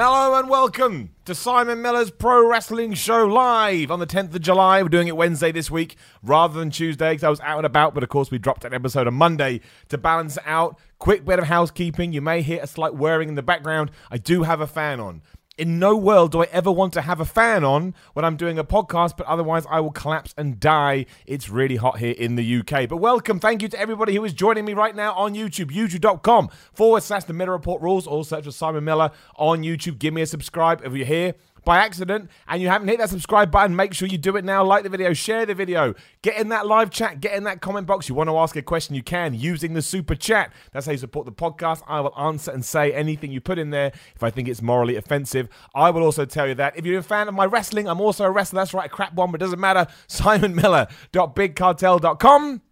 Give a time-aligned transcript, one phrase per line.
[0.00, 4.80] Hello and welcome to Simon Miller's Pro Wrestling Show live on the 10th of July.
[4.80, 7.94] We're doing it Wednesday this week rather than Tuesday because I was out and about,
[7.94, 10.78] but of course we dropped an episode on Monday to balance out.
[11.00, 12.12] Quick bit of housekeeping.
[12.12, 13.90] You may hear a slight whirring in the background.
[14.08, 15.20] I do have a fan on.
[15.58, 18.60] In no world do I ever want to have a fan on when I'm doing
[18.60, 21.06] a podcast, but otherwise I will collapse and die.
[21.26, 22.88] It's really hot here in the UK.
[22.88, 26.50] But welcome, thank you to everybody who is joining me right now on YouTube, youtube.com
[26.72, 29.98] forward slash the Miller Report rules, or search for Simon Miller on YouTube.
[29.98, 31.34] Give me a subscribe if you're here
[31.64, 34.64] by accident and you haven't hit that subscribe button, make sure you do it now.
[34.64, 37.86] Like the video, share the video, get in that live chat, get in that comment
[37.86, 38.08] box.
[38.08, 40.52] You want to ask a question, you can using the super chat.
[40.72, 41.82] That's how you support the podcast.
[41.86, 44.96] I will answer and say anything you put in there if I think it's morally
[44.96, 45.48] offensive.
[45.74, 48.24] I will also tell you that if you're a fan of my wrestling, I'm also
[48.24, 48.60] a wrestler.
[48.60, 49.86] That's right, crap one, but it doesn't matter.
[50.08, 52.62] SimonMiller.BigCartel.com.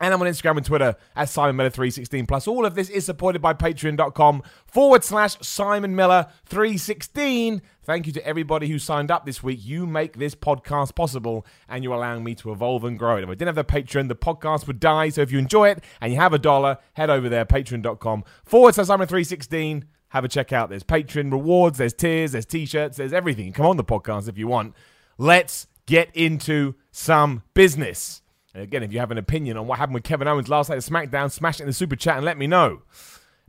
[0.00, 3.04] And I'm on Instagram and Twitter at Simon Miller 316 Plus, all of this is
[3.04, 9.26] supported by patreon.com forward slash Simon Miller 316 Thank you to everybody who signed up
[9.26, 9.58] this week.
[9.62, 13.24] You make this podcast possible and you're allowing me to evolve and grow it.
[13.24, 15.08] If I didn't have the Patreon, the podcast would die.
[15.08, 18.74] So if you enjoy it and you have a dollar, head over there, patreon.com forward
[18.74, 20.70] slash Simon 316 Have a check out.
[20.70, 23.52] There's Patreon rewards, there's tiers, there's t shirts, there's everything.
[23.52, 24.74] Come on the podcast if you want.
[25.18, 28.22] Let's get into some business.
[28.54, 30.76] And again, if you have an opinion on what happened with Kevin Owens last night
[30.76, 32.82] at SmackDown, smash it in the super chat and let me know.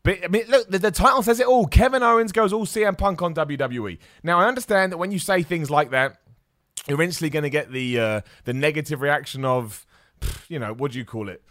[0.03, 1.67] But I mean, look, the, the, title says it all.
[1.67, 3.97] Kevin Owens goes all CM Punk on WWE.
[4.23, 6.17] Now, I understand that when you say things like that,
[6.87, 9.85] you're instantly going to get the uh, the negative reaction of,
[10.47, 11.43] you know, what do you call it?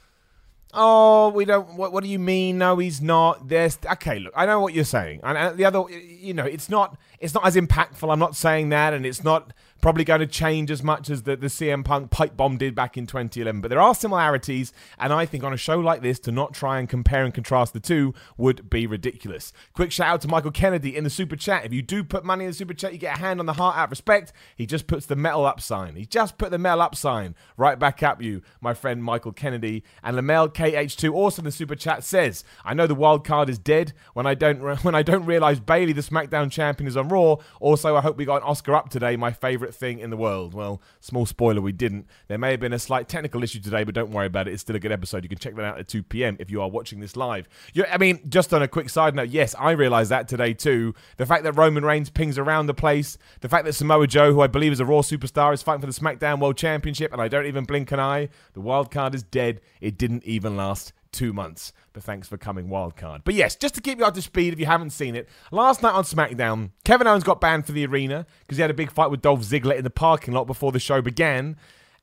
[0.72, 1.76] Oh, we don't.
[1.76, 2.58] What, what do you mean?
[2.58, 3.48] No, he's not.
[3.48, 4.18] There's okay.
[4.18, 6.96] Look, I know what you're saying, and the other, you know, it's not.
[7.18, 8.10] It's not as impactful.
[8.10, 11.36] I'm not saying that, and it's not probably going to change as much as the,
[11.36, 13.60] the CM Punk pipe bomb did back in 2011.
[13.60, 16.78] But there are similarities, and I think on a show like this, to not try
[16.78, 19.52] and compare and contrast the two would be ridiculous.
[19.72, 21.64] Quick shout out to Michael Kennedy in the super chat.
[21.64, 23.54] If you do put money in the super chat, you get a hand on the
[23.54, 24.32] heart out of respect.
[24.56, 25.96] He just puts the metal up sign.
[25.96, 29.82] He just put the metal up sign right back at you, my friend Michael Kennedy.
[30.02, 33.58] And Lamel KH2 also in the super chat says, "I know the wild card is
[33.58, 37.08] dead when I don't re- when I don't realize Bayley, the SmackDown champion, is on
[37.08, 37.36] Raw.
[37.60, 39.16] Also, I hope we got an Oscar up today.
[39.16, 40.54] My favorite." Thing in the world.
[40.54, 42.06] Well, small spoiler, we didn't.
[42.28, 44.52] There may have been a slight technical issue today, but don't worry about it.
[44.52, 45.22] It's still a good episode.
[45.22, 46.36] You can check that out at 2 p.m.
[46.38, 47.48] if you are watching this live.
[47.72, 50.94] You're, I mean, just on a quick side note, yes, I realized that today too.
[51.16, 54.40] The fact that Roman Reigns pings around the place, the fact that Samoa Joe, who
[54.40, 57.28] I believe is a Raw superstar, is fighting for the SmackDown World Championship, and I
[57.28, 58.28] don't even blink an eye.
[58.54, 59.60] The wild card is dead.
[59.80, 61.72] It didn't even last two months.
[61.92, 63.22] But thanks for coming, wildcard.
[63.24, 65.82] But yes, just to keep you up to speed if you haven't seen it, last
[65.82, 68.90] night on SmackDown, Kevin Owens got banned for the arena because he had a big
[68.90, 71.56] fight with Dolph Ziggler in the parking lot before the show began.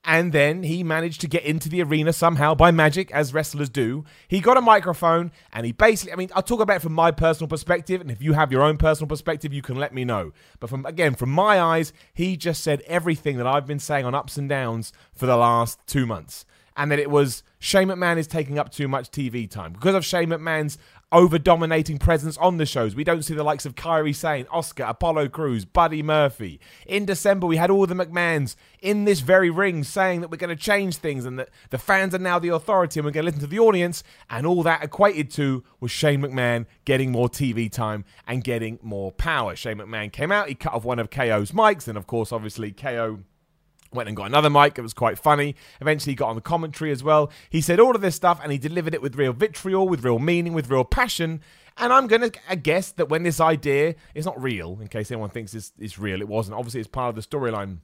[0.04, 4.06] And then he managed to get into the arena somehow by magic, as wrestlers do.
[4.28, 7.12] He got a microphone and he basically, I mean, I'll talk about it from my
[7.12, 8.00] personal perspective.
[8.00, 10.32] And if you have your own personal perspective, you can let me know.
[10.60, 14.16] But from, again, from my eyes, he just said everything that I've been saying on
[14.16, 16.46] ups and downs for the last two months
[16.78, 20.06] and that it was Shane McMahon is taking up too much TV time because of
[20.06, 20.78] Shane McMahon's
[21.12, 22.94] over dominating presence on the shows.
[22.94, 26.60] We don't see the likes of Kairi Sane, Asuka, Apollo Crews, Buddy Murphy.
[26.86, 30.56] In December, we had all the McMahons in this very ring saying that we're going
[30.56, 33.32] to change things and that the fans are now the authority and we're going to
[33.32, 34.04] listen to the audience.
[34.30, 39.12] And all that equated to was Shane McMahon getting more TV time and getting more
[39.12, 39.56] power.
[39.56, 42.72] Shane McMahon came out, he cut off one of KO's mics, and of course, obviously,
[42.72, 43.20] KO
[43.94, 44.78] Went and got another mic.
[44.78, 45.56] It was quite funny.
[45.80, 47.32] Eventually, got on the commentary as well.
[47.50, 50.20] He said all of this stuff and he delivered it with real vitriol, with real
[50.20, 51.42] meaning, with real passion.
[51.78, 55.30] And I'm going to guess that when this idea is not real, in case anyone
[55.30, 56.58] thinks it's, it's real, it wasn't.
[56.58, 57.80] Obviously, it's part of the storyline.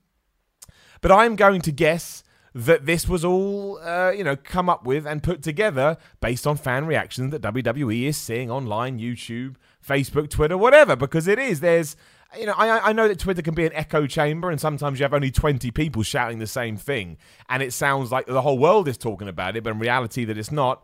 [1.02, 2.24] But I'm going to guess
[2.56, 6.56] that this was all, uh, you know, come up with and put together based on
[6.56, 9.56] fan reactions that WWE is seeing online, YouTube,
[9.86, 11.60] Facebook, Twitter, whatever, because it is.
[11.60, 11.96] There's
[12.38, 15.04] you know, I, I know that Twitter can be an echo chamber, and sometimes you
[15.04, 17.18] have only 20 people shouting the same thing,
[17.50, 20.38] and it sounds like the whole world is talking about it, but in reality, that
[20.38, 20.84] it's not.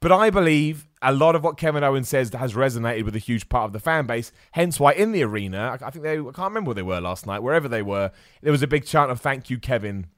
[0.00, 3.48] But I believe a lot of what Kevin Owens says has resonated with a huge
[3.48, 4.32] part of the fan base.
[4.50, 7.24] Hence why in the arena, I think they, I can't remember where they were last
[7.24, 8.10] night, wherever they were,
[8.42, 10.08] there was a big chant of thank you, Kevin,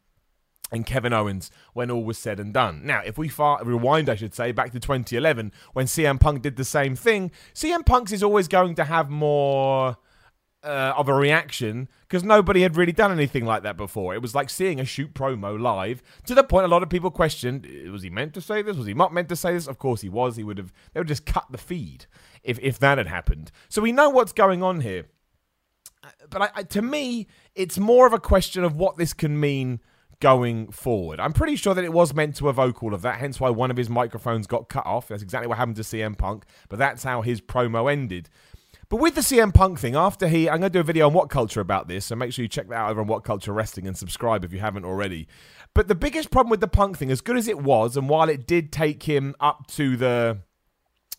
[0.72, 2.80] and Kevin Owens when all was said and done.
[2.84, 6.56] Now, if we far, rewind, I should say, back to 2011 when CM Punk did
[6.56, 9.98] the same thing, CM Punk's is always going to have more
[10.64, 14.14] uh, of a reaction because nobody had really done anything like that before.
[14.14, 17.10] It was like seeing a shoot promo live to the point a lot of people
[17.10, 18.76] questioned: Was he meant to say this?
[18.76, 19.66] Was he not meant to say this?
[19.66, 20.36] Of course he was.
[20.36, 20.72] He would have.
[20.92, 22.06] They would just cut the feed
[22.42, 23.50] if if that had happened.
[23.68, 25.06] So we know what's going on here.
[26.02, 29.38] Uh, but I, I, to me, it's more of a question of what this can
[29.38, 29.80] mean
[30.20, 31.20] going forward.
[31.20, 33.70] I'm pretty sure that it was meant to evoke all of that, hence why one
[33.70, 35.08] of his microphones got cut off.
[35.08, 38.30] That's exactly what happened to CM Punk, but that's how his promo ended.
[38.88, 41.12] But with the CM Punk thing, after he, I'm going to do a video on
[41.12, 43.52] What Culture about this, so make sure you check that out over on What Culture
[43.52, 45.26] Wrestling and subscribe if you haven't already.
[45.74, 48.28] But the biggest problem with the Punk thing, as good as it was, and while
[48.28, 50.38] it did take him up to the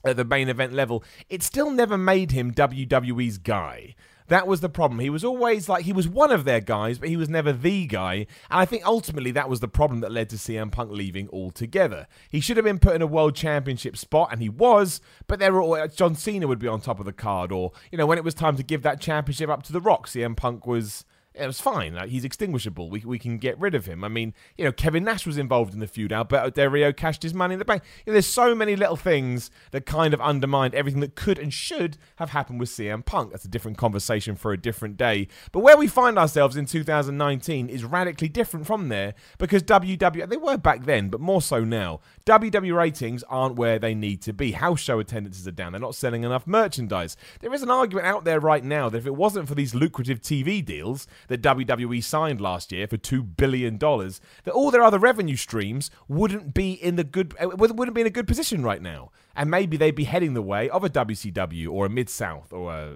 [0.05, 3.95] at the main event level, it still never made him WWE's guy.
[4.27, 4.99] That was the problem.
[4.99, 7.85] He was always like he was one of their guys, but he was never the
[7.85, 8.13] guy.
[8.49, 12.07] And I think ultimately that was the problem that led to CM Punk leaving altogether.
[12.29, 14.99] He should have been put in a world championship spot, and he was.
[15.27, 17.71] But there were always, uh, John Cena would be on top of the card, or
[17.91, 20.35] you know when it was time to give that championship up to The Rock, CM
[20.35, 21.05] Punk was
[21.37, 21.95] it was fine.
[21.95, 22.89] Like, he's extinguishable.
[22.89, 24.03] We, we can get rid of him.
[24.03, 26.13] I mean, you know, Kevin Nash was involved in the feud.
[26.13, 27.83] Alberto Del Rio cashed his money in the bank.
[28.05, 31.53] You know, there's so many little things that kind of undermined everything that could and
[31.53, 33.31] should have happened with CM Punk.
[33.31, 35.27] That's a different conversation for a different day.
[35.51, 40.37] But where we find ourselves in 2019 is radically different from there because WWE, they
[40.37, 41.99] were back then, but more so now.
[42.25, 44.53] WWE ratings aren't where they need to be.
[44.53, 45.73] House show attendances are down.
[45.73, 47.17] They're not selling enough merchandise.
[47.41, 50.21] There is an argument out there right now that if it wasn't for these lucrative
[50.21, 54.99] TV deals, that WWE signed last year for two billion dollars, that all their other
[54.99, 58.81] revenue streams wouldn't be in the good uh, wouldn't be in a good position right
[58.81, 62.53] now, and maybe they'd be heading the way of a WCW or a Mid South
[62.53, 62.93] or a,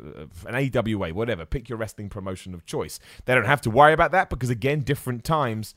[0.47, 1.45] an AWA, whatever.
[1.45, 2.99] Pick your wrestling promotion of choice.
[3.25, 5.75] They don't have to worry about that because again, different times.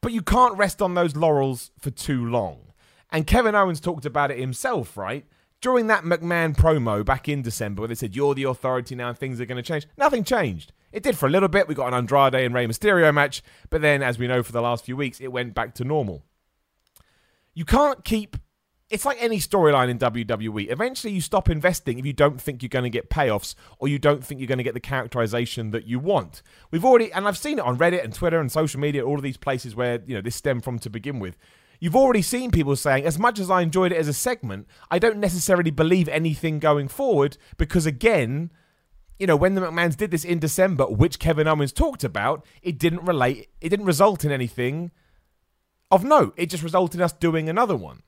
[0.00, 2.74] But you can't rest on those laurels for too long.
[3.10, 5.24] And Kevin Owens talked about it himself, right?
[5.60, 9.16] During that McMahon promo back in December, where they said, You're the authority now, and
[9.16, 9.86] things are going to change.
[9.96, 10.72] Nothing changed.
[10.94, 11.66] It did for a little bit.
[11.66, 14.62] We got an Andrade and Rey Mysterio match, but then, as we know for the
[14.62, 16.22] last few weeks, it went back to normal.
[17.52, 18.36] You can't keep.
[18.90, 20.70] It's like any storyline in WWE.
[20.70, 23.98] Eventually, you stop investing if you don't think you're going to get payoffs or you
[23.98, 26.42] don't think you're going to get the characterization that you want.
[26.70, 29.22] We've already, and I've seen it on Reddit and Twitter and social media, all of
[29.22, 31.36] these places where you know this stemmed from to begin with.
[31.80, 35.00] You've already seen people saying, as much as I enjoyed it as a segment, I
[35.00, 38.52] don't necessarily believe anything going forward because, again,
[39.18, 42.78] you know, when the McMahons did this in December, which Kevin Owens talked about, it
[42.78, 44.90] didn't relate, it didn't result in anything
[45.90, 46.34] of note.
[46.36, 48.02] It just resulted in us doing another one.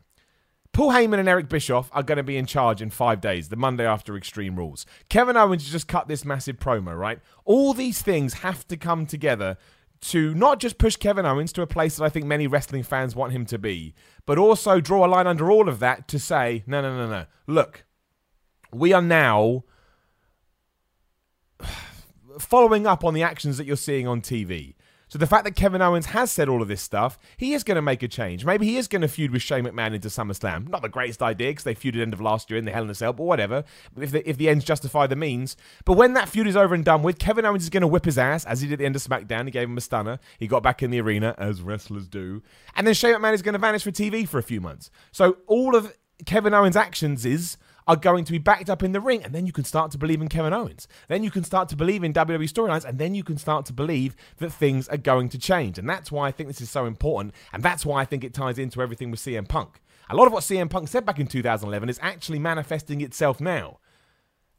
[0.72, 3.56] Paul Heyman and Eric Bischoff are going to be in charge in five days, the
[3.56, 4.84] Monday after Extreme Rules.
[5.08, 7.20] Kevin Owens just cut this massive promo, right?
[7.46, 9.56] All these things have to come together
[10.02, 13.16] to not just push Kevin Owens to a place that I think many wrestling fans
[13.16, 13.94] want him to be,
[14.26, 17.24] but also draw a line under all of that to say, no, no, no, no.
[17.46, 17.86] Look,
[18.70, 19.64] we are now
[22.38, 24.74] following up on the actions that you're seeing on TV.
[25.08, 27.76] So the fact that Kevin Owens has said all of this stuff, he is going
[27.76, 28.44] to make a change.
[28.44, 30.68] Maybe he is going to feud with Shane McMahon into SummerSlam.
[30.68, 32.90] Not the greatest idea because they feuded end of last year in the Hell in
[32.90, 33.62] a Cell, but whatever.
[33.96, 35.56] If the, if the ends justify the means.
[35.84, 38.04] But when that feud is over and done with, Kevin Owens is going to whip
[38.04, 39.44] his ass as he did at the end of SmackDown.
[39.44, 40.18] He gave him a stunner.
[40.40, 42.42] He got back in the arena as wrestlers do,
[42.74, 44.90] and then Shane McMahon is going to vanish for TV for a few months.
[45.12, 49.00] So all of Kevin Owens' actions is are going to be backed up in the
[49.00, 49.22] ring.
[49.24, 50.88] And then you can start to believe in Kevin Owens.
[51.08, 52.84] Then you can start to believe in WWE storylines.
[52.84, 55.78] And then you can start to believe that things are going to change.
[55.78, 57.34] And that's why I think this is so important.
[57.52, 59.80] And that's why I think it ties into everything with CM Punk.
[60.08, 63.78] A lot of what CM Punk said back in 2011 is actually manifesting itself now.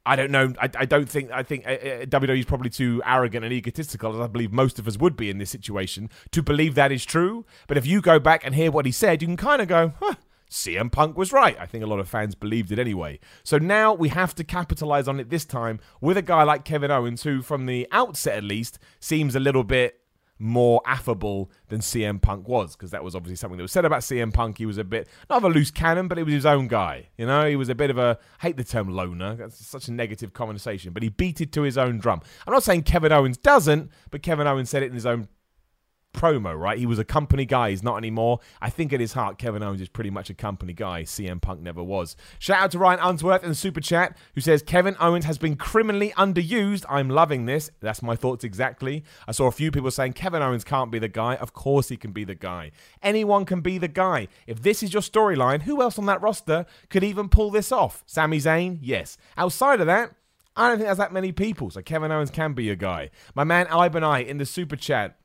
[0.06, 0.54] I don't know.
[0.60, 1.32] I, I don't think.
[1.32, 4.80] I think uh, uh WWE is probably too arrogant and egotistical, as I believe most
[4.80, 7.46] of us would be in this situation, to believe that is true.
[7.68, 9.94] But if you go back and hear what he said, you can kind of go,
[10.00, 10.16] huh,
[10.50, 11.58] CM Punk was right.
[11.60, 13.20] I think a lot of fans believed it anyway.
[13.44, 16.92] So now we have to capitalize on it this time with a guy like Kevin
[16.92, 20.00] Owens, who, from the outset at least, seems a little bit
[20.40, 24.02] more affable than CM Punk was, because that was obviously something that was said about
[24.02, 24.58] CM Punk.
[24.58, 27.10] He was a bit, not of a loose cannon, but he was his own guy.
[27.18, 29.36] You know, he was a bit of a, I hate the term loner.
[29.36, 32.22] That's such a negative conversation, but he beat it to his own drum.
[32.46, 35.28] I'm not saying Kevin Owens doesn't, but Kevin Owens said it in his own
[36.18, 36.78] promo, right?
[36.78, 37.70] He was a company guy.
[37.70, 38.40] He's not anymore.
[38.62, 41.04] I think at his heart, Kevin Owens is pretty much a company guy.
[41.04, 42.16] CM Punk never was.
[42.40, 45.56] Shout out to Ryan Unsworth in the super chat who says Kevin Owens has been
[45.56, 46.86] criminally underused.
[46.90, 47.72] I'm loving this.
[47.80, 49.04] That's my thoughts exactly.
[49.28, 51.36] I saw a few people saying Kevin Owens can't be the guy.
[51.36, 52.72] Of course he can be the guy.
[53.02, 54.28] Anyone can be the guy.
[54.48, 58.04] If this is your storyline, who else on that roster could even pull this off?
[58.06, 58.80] Sami Zayn?
[58.82, 59.18] Yes.
[59.38, 60.14] Outside of that,
[60.58, 61.70] I don't think there's that many people.
[61.70, 63.12] So Kevin Owens can be a guy.
[63.36, 65.18] My man Ibanai in the super chat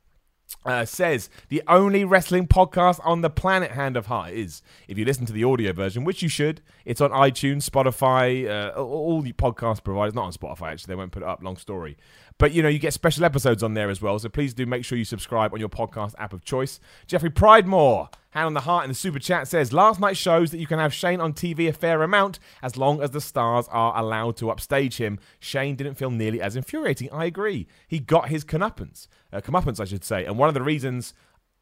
[0.64, 5.04] uh, says the only wrestling podcast on the planet hand of heart is if you
[5.04, 9.32] listen to the audio version which you should it's on itunes spotify uh, all the
[9.32, 11.96] podcast providers not on spotify actually they won't put it up long story
[12.42, 14.84] but you know you get special episodes on there as well so please do make
[14.84, 18.84] sure you subscribe on your podcast app of choice jeffrey pridemore hand on the heart
[18.84, 21.68] in the super chat says last night shows that you can have shane on tv
[21.68, 25.94] a fair amount as long as the stars are allowed to upstage him shane didn't
[25.94, 30.24] feel nearly as infuriating i agree he got his comeuppance uh, comeuppance, I should say.
[30.24, 31.14] And one of the reasons,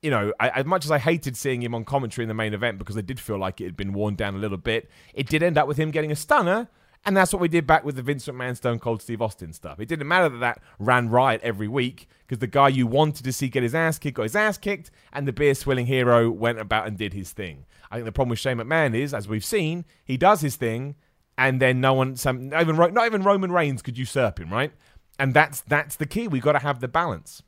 [0.03, 2.55] you know, I, as much as I hated seeing him on commentary in the main
[2.55, 5.29] event because I did feel like it had been worn down a little bit, it
[5.29, 6.69] did end up with him getting a stunner.
[7.05, 9.81] And that's what we did back with the Vince McMahon Stone Cold Steve Austin stuff.
[9.81, 13.33] It didn't matter that that ran riot every week because the guy you wanted to
[13.33, 16.59] see get his ass kicked got his ass kicked, and the beer swilling hero went
[16.59, 17.65] about and did his thing.
[17.91, 20.95] I think the problem with Shane McMahon is, as we've seen, he does his thing,
[21.39, 24.73] and then no one, some, not even not even Roman Reigns could usurp him, right?
[25.19, 26.29] And that's that's the key.
[26.29, 27.43] We've got to have the balance.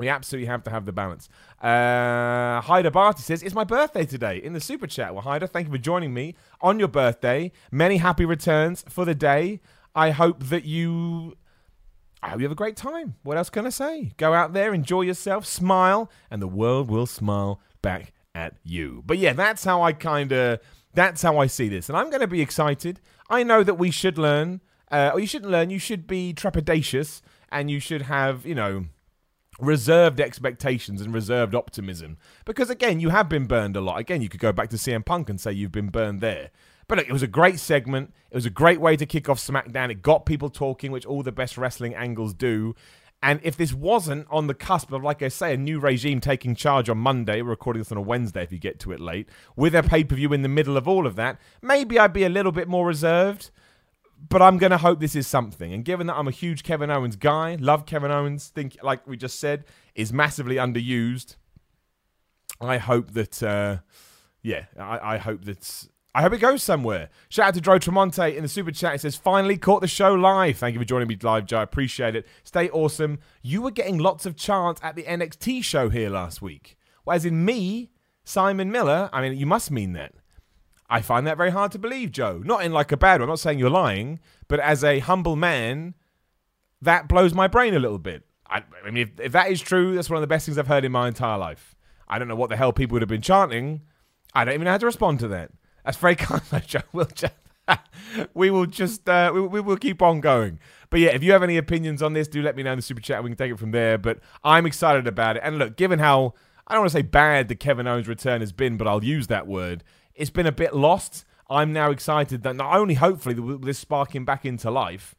[0.00, 1.28] We absolutely have to have the balance.
[1.60, 5.12] Uh, Hyder Barty says, It's my birthday today in the super chat.
[5.12, 7.52] Well, Hyder, thank you for joining me on your birthday.
[7.70, 9.60] Many happy returns for the day.
[9.94, 11.36] I hope that you.
[12.22, 13.16] I hope you have a great time.
[13.24, 14.12] What else can I say?
[14.16, 19.02] Go out there, enjoy yourself, smile, and the world will smile back at you.
[19.04, 20.60] But yeah, that's how I kind of.
[20.94, 21.90] That's how I see this.
[21.90, 23.00] And I'm going to be excited.
[23.28, 27.20] I know that we should learn, uh, or you shouldn't learn, you should be trepidatious,
[27.52, 28.86] and you should have, you know
[29.62, 32.18] reserved expectations and reserved optimism.
[32.44, 33.98] Because again, you have been burned a lot.
[33.98, 36.50] Again, you could go back to CM Punk and say you've been burned there.
[36.88, 38.12] But look, it was a great segment.
[38.30, 39.90] It was a great way to kick off SmackDown.
[39.90, 42.74] It got people talking, which all the best wrestling angles do.
[43.22, 46.54] And if this wasn't on the cusp of, like I say, a new regime taking
[46.54, 49.28] charge on Monday, we're recording this on a Wednesday if you get to it late,
[49.56, 52.24] with a pay per view in the middle of all of that, maybe I'd be
[52.24, 53.50] a little bit more reserved
[54.28, 55.72] but I'm to hope this is something.
[55.72, 59.16] And given that I'm a huge Kevin Owens guy, love Kevin Owens, think like we
[59.16, 61.36] just said, is massively underused.
[62.60, 63.78] I hope that, uh,
[64.42, 65.88] yeah, I, I hope that.
[66.12, 67.08] I hope it goes somewhere.
[67.28, 68.96] Shout out to Joe Tremonte in the super chat.
[68.96, 70.58] It says, finally caught the show live.
[70.58, 71.58] Thank you for joining me live, Joe.
[71.58, 72.26] I appreciate it.
[72.42, 73.20] Stay awesome.
[73.42, 76.76] You were getting lots of chants at the NXT show here last week.
[77.04, 77.92] Well, as in me,
[78.24, 80.14] Simon Miller, I mean, you must mean that.
[80.90, 82.42] I find that very hard to believe, Joe.
[82.44, 83.24] Not in like a bad way.
[83.24, 84.18] I'm not saying you're lying,
[84.48, 85.94] but as a humble man,
[86.82, 88.24] that blows my brain a little bit.
[88.48, 90.66] I, I mean, if, if that is true, that's one of the best things I've
[90.66, 91.76] heard in my entire life.
[92.08, 93.82] I don't know what the hell people would have been chanting.
[94.34, 95.52] I don't even know how to respond to that.
[95.84, 96.80] That's very kind of Joe.
[96.92, 97.34] We'll just,
[98.34, 100.58] we will just uh, we, we will keep on going.
[100.90, 102.82] But yeah, if you have any opinions on this, do let me know in the
[102.82, 103.22] super chat.
[103.22, 103.96] We can take it from there.
[103.96, 105.42] But I'm excited about it.
[105.44, 106.34] And look, given how
[106.66, 109.28] I don't want to say bad the Kevin Owens return has been, but I'll use
[109.28, 109.84] that word
[110.20, 111.24] it's been a bit lost.
[111.48, 115.16] I'm now excited that not only hopefully this sparking back into life,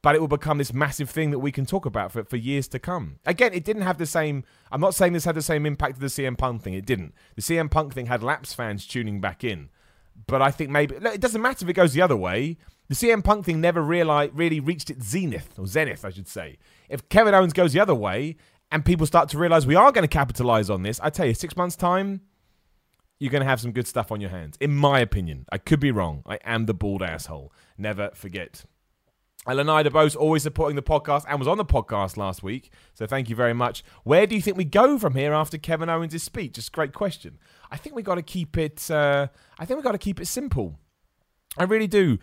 [0.00, 2.68] but it will become this massive thing that we can talk about for, for years
[2.68, 3.18] to come.
[3.26, 4.44] Again, it didn't have the same.
[4.70, 6.74] I'm not saying this had the same impact as the CM Punk thing.
[6.74, 7.14] It didn't.
[7.34, 9.70] The CM Punk thing had Laps fans tuning back in,
[10.26, 12.56] but I think maybe it doesn't matter if it goes the other way.
[12.88, 16.58] The CM Punk thing never really, really reached its zenith or zenith, I should say.
[16.88, 18.36] If Kevin Owens goes the other way
[18.70, 21.34] and people start to realize we are going to capitalize on this, I tell you,
[21.34, 22.20] six months time
[23.18, 24.56] you're going to have some good stuff on your hands.
[24.60, 26.22] In my opinion, I could be wrong.
[26.26, 27.52] I am the bald asshole.
[27.78, 28.64] Never forget.
[29.46, 32.70] Elenida Bose always supporting the podcast and was on the podcast last week.
[32.94, 33.84] So thank you very much.
[34.02, 36.54] Where do you think we go from here after Kevin Owens' speech?
[36.54, 37.38] Just great question.
[37.70, 38.90] I think we got to keep it.
[38.90, 39.28] Uh,
[39.58, 40.78] I think we got to keep it simple.
[41.58, 42.18] I really do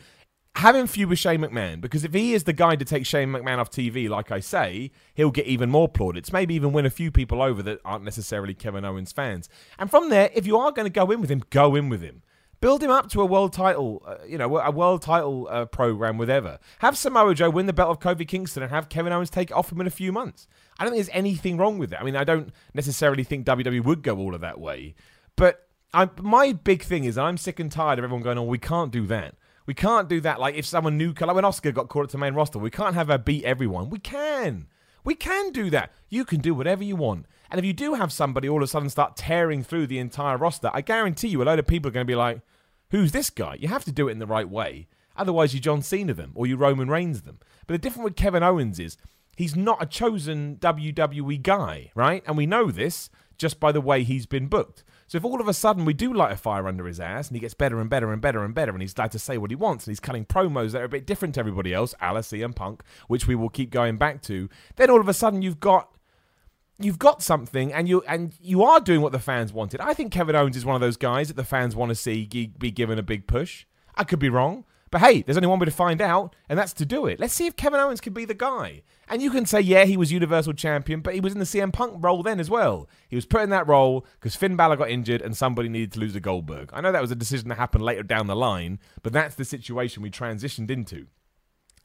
[0.56, 3.58] him feud with Shane McMahon because if he is the guy to take Shane McMahon
[3.58, 6.34] off TV, like I say, he'll get even more plaudits.
[6.34, 9.50] Maybe even win a few people over that aren't necessarily Kevin Owens fans.
[9.80, 12.02] And from there, if you are going to go in with him, go in with
[12.02, 12.22] him.
[12.60, 16.20] Build him up to a world title, uh, you know, a world title uh, program,
[16.20, 16.60] whatever.
[16.78, 19.54] Have Samoa Joe win the belt of Kofi Kingston and have Kevin Owens take it
[19.56, 20.48] off him in a few months.
[20.78, 22.00] I don't think there's anything wrong with it.
[22.00, 24.94] I mean, I don't necessarily think WWE would go all of that way,
[25.36, 28.60] but I, my big thing is I'm sick and tired of everyone going, "Oh, we
[28.60, 30.40] can't do that." We can't do that.
[30.40, 32.96] Like if someone new, like when Asuka got called up to main roster, we can't
[32.96, 33.90] have her beat everyone.
[33.90, 34.68] We can.
[35.04, 35.92] We can do that.
[36.10, 37.26] You can do whatever you want.
[37.50, 40.38] And if you do have somebody all of a sudden start tearing through the entire
[40.38, 42.42] roster, I guarantee you a load of people are going to be like,
[42.92, 43.58] who's this guy?
[43.60, 44.88] You have to do it in the right way.
[45.18, 47.40] Otherwise, you John Cena them or you Roman Reigns them.
[47.68, 48.98] But the difference with Kevin Owens is
[49.36, 52.24] he's not a chosen WWE guy, right?
[52.26, 54.84] And we know this just by the way he's been booked.
[55.12, 57.36] So if all of a sudden we do light a fire under his ass and
[57.36, 59.52] he gets better and better and better and better and he's allowed to say what
[59.52, 62.32] he wants and he's cutting promos that are a bit different to everybody else, Alice
[62.32, 65.60] and Punk, which we will keep going back to, then all of a sudden you've
[65.60, 65.94] got
[66.80, 69.82] you've got something and you and you are doing what the fans wanted.
[69.82, 72.26] I think Kevin Owens is one of those guys that the fans want to see
[72.58, 73.66] be given a big push.
[73.96, 76.74] I could be wrong, But hey, there's only one way to find out, and that's
[76.74, 77.18] to do it.
[77.18, 78.84] Let's see if Kevin Owens can be the guy.
[79.08, 81.72] And you can say, yeah, he was Universal Champion, but he was in the CM
[81.72, 82.90] Punk role then as well.
[83.08, 86.00] He was put in that role because Finn Balor got injured and somebody needed to
[86.02, 86.72] lose to Goldberg.
[86.74, 89.46] I know that was a decision that happened later down the line, but that's the
[89.46, 91.08] situation we transitioned into.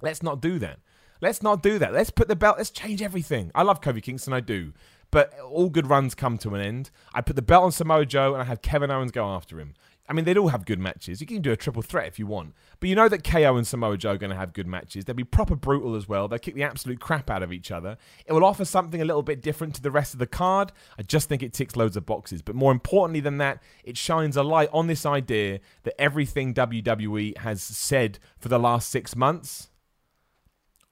[0.02, 0.80] Let's not do that.
[1.20, 1.94] Let's not do that.
[1.94, 3.50] Let's put the belt, let's change everything.
[3.54, 4.72] I love Kofi Kingston, I do.
[5.10, 6.90] But all good runs come to an end.
[7.14, 9.74] I put the belt on Samoa Joe and I have Kevin Owens go after him.
[10.08, 11.20] I mean, they'd all have good matches.
[11.20, 12.54] You can do a triple threat if you want.
[12.78, 15.04] But you know that KO and Samoa Joe are going to have good matches.
[15.04, 16.28] They'll be proper brutal as well.
[16.28, 17.96] They'll kick the absolute crap out of each other.
[18.24, 20.70] It will offer something a little bit different to the rest of the card.
[20.98, 22.40] I just think it ticks loads of boxes.
[22.40, 27.38] But more importantly than that, it shines a light on this idea that everything WWE
[27.38, 29.70] has said for the last six months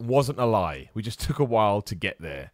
[0.00, 0.90] wasn't a lie.
[0.92, 2.50] We just took a while to get there.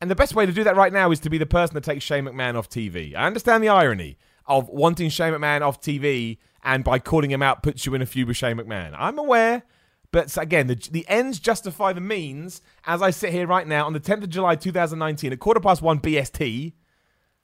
[0.00, 1.84] And the best way to do that right now is to be the person that
[1.84, 3.14] takes Shane McMahon off TV.
[3.14, 7.62] I understand the irony of wanting Shane McMahon off TV and by calling him out
[7.62, 8.94] puts you in a feud with Shane McMahon.
[8.96, 9.62] I'm aware,
[10.12, 12.62] but again, the, the ends justify the means.
[12.84, 15.82] As I sit here right now on the 10th of July 2019 at quarter past
[15.82, 16.72] one BST,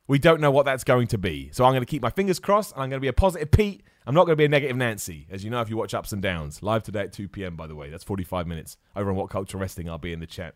[0.09, 1.51] we don't know what that's going to be.
[1.53, 3.51] So I'm going to keep my fingers crossed and I'm going to be a positive
[3.51, 3.83] Pete.
[4.07, 6.13] I'm not going to be a negative Nancy, as you know if you watch Ups
[6.13, 6.63] and Downs.
[6.63, 7.91] Live today at 2 p.m., by the way.
[7.91, 8.77] That's 45 minutes.
[8.95, 10.55] Over on What Culture Wrestling, I'll be in the chat.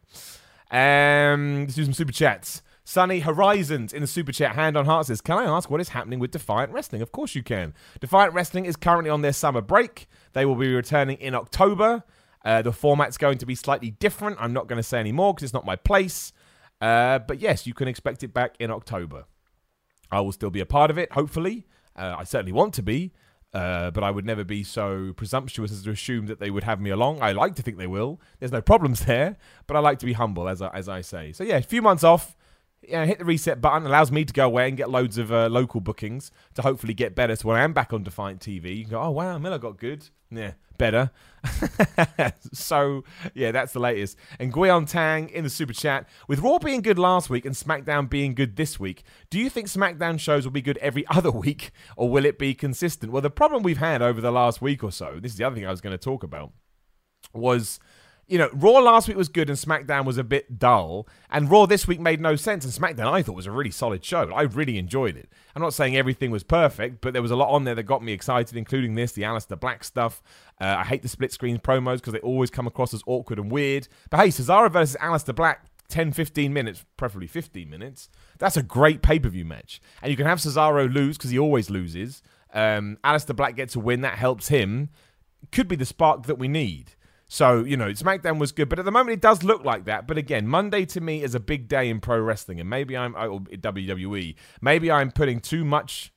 [0.70, 2.62] Um, let's do some super chats.
[2.84, 5.90] Sunny Horizons in the super chat, hand on heart says, Can I ask what is
[5.90, 7.02] happening with Defiant Wrestling?
[7.02, 7.74] Of course you can.
[8.00, 10.08] Defiant Wrestling is currently on their summer break.
[10.32, 12.04] They will be returning in October.
[12.44, 14.38] Uh, the format's going to be slightly different.
[14.40, 16.32] I'm not going to say any more because it's not my place.
[16.80, 19.24] Uh, but yes, you can expect it back in October.
[20.10, 21.66] I will still be a part of it, hopefully.
[21.94, 23.12] Uh, I certainly want to be.
[23.52, 26.80] Uh, but I would never be so presumptuous as to assume that they would have
[26.80, 27.20] me along.
[27.20, 28.20] I like to think they will.
[28.38, 31.32] There's no problems there, but I like to be humble, as I, as I say.
[31.32, 32.36] So yeah, a few months off
[32.82, 35.48] yeah, hit the reset button allows me to go away and get loads of uh,
[35.48, 37.36] local bookings to hopefully get better.
[37.36, 39.78] So when I am back on Defiant TV, you can go, oh wow, Miller got
[39.78, 40.08] good.
[40.30, 41.10] Yeah, better.
[42.52, 44.16] so yeah, that's the latest.
[44.38, 48.08] And Guion Tang in the super chat with Raw being good last week and SmackDown
[48.08, 49.02] being good this week.
[49.28, 52.54] Do you think SmackDown shows will be good every other week, or will it be
[52.54, 53.12] consistent?
[53.12, 55.18] Well, the problem we've had over the last week or so.
[55.20, 56.52] This is the other thing I was going to talk about.
[57.34, 57.78] Was
[58.30, 61.08] you know, Raw last week was good and SmackDown was a bit dull.
[61.30, 62.64] And Raw this week made no sense.
[62.64, 64.32] And SmackDown, I thought, was a really solid show.
[64.32, 65.28] I really enjoyed it.
[65.56, 68.04] I'm not saying everything was perfect, but there was a lot on there that got
[68.04, 70.22] me excited, including this, the Aleister Black stuff.
[70.60, 73.50] Uh, I hate the split screen promos because they always come across as awkward and
[73.50, 73.88] weird.
[74.10, 78.08] But hey, Cesaro versus Aleister Black, 10, 15 minutes, preferably 15 minutes.
[78.38, 79.82] That's a great pay per view match.
[80.02, 82.22] And you can have Cesaro lose because he always loses.
[82.54, 84.02] Um, Aleister Black gets a win.
[84.02, 84.90] That helps him.
[85.50, 86.92] Could be the spark that we need.
[87.32, 90.08] So, you know, SmackDown was good, but at the moment it does look like that.
[90.08, 93.14] But again, Monday to me is a big day in pro wrestling, and maybe I'm
[93.14, 94.34] oh, WWE.
[94.60, 96.12] Maybe I'm putting too much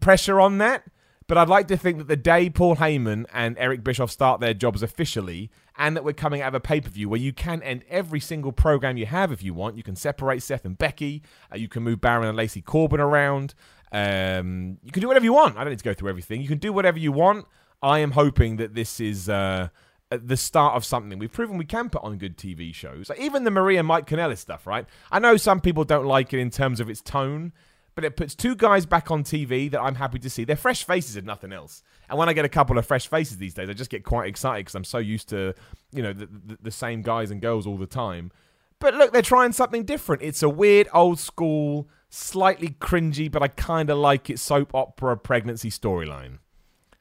[0.00, 0.84] pressure on that.
[1.26, 4.54] But I'd like to think that the day Paul Heyman and Eric Bischoff start their
[4.54, 7.64] jobs officially, and that we're coming out of a pay per view where you can
[7.64, 9.76] end every single program you have if you want.
[9.76, 11.24] You can separate Seth and Becky.
[11.52, 13.54] Uh, you can move Baron and Lacey Corbin around.
[13.90, 15.56] Um, you can do whatever you want.
[15.56, 16.40] I don't need to go through everything.
[16.40, 17.46] You can do whatever you want.
[17.82, 19.68] I am hoping that this is uh,
[20.10, 21.18] the start of something.
[21.18, 23.08] We've proven we can put on good TV shows.
[23.08, 24.86] Like even the Maria Mike Kanellis stuff, right?
[25.10, 27.52] I know some people don't like it in terms of its tone,
[27.94, 30.44] but it puts two guys back on TV that I'm happy to see.
[30.44, 31.82] They're fresh faces, if nothing else.
[32.08, 34.28] And when I get a couple of fresh faces these days, I just get quite
[34.28, 35.54] excited because I'm so used to,
[35.92, 38.30] you know, the, the, the same guys and girls all the time.
[38.78, 40.22] But look, they're trying something different.
[40.22, 45.16] It's a weird, old school, slightly cringy, but I kind of like it soap opera
[45.16, 46.38] pregnancy storyline.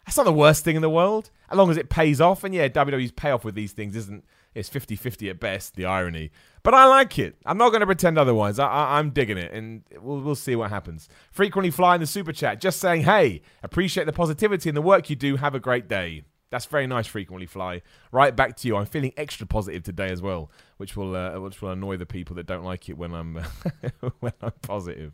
[0.06, 2.44] That's not the worst thing in the world, as long as it pays off.
[2.44, 4.24] And yeah, WWE's payoff with these things isn't
[4.56, 6.32] it's 50-50 at best, the irony.
[6.63, 7.36] But I like it.
[7.46, 8.58] I'm not going to pretend otherwise.
[8.58, 11.10] I, am digging it, and we'll, we'll see what happens.
[11.30, 15.10] Frequently fly in the super chat, just saying, hey, appreciate the positivity and the work
[15.10, 15.36] you do.
[15.36, 16.24] Have a great day.
[16.52, 17.82] That's very nice, frequently fly.
[18.12, 18.78] Right back to you.
[18.78, 22.36] I'm feeling extra positive today as well which will uh, which will annoy the people
[22.36, 23.36] that don't like it when I'm
[24.20, 25.14] when I'm positive.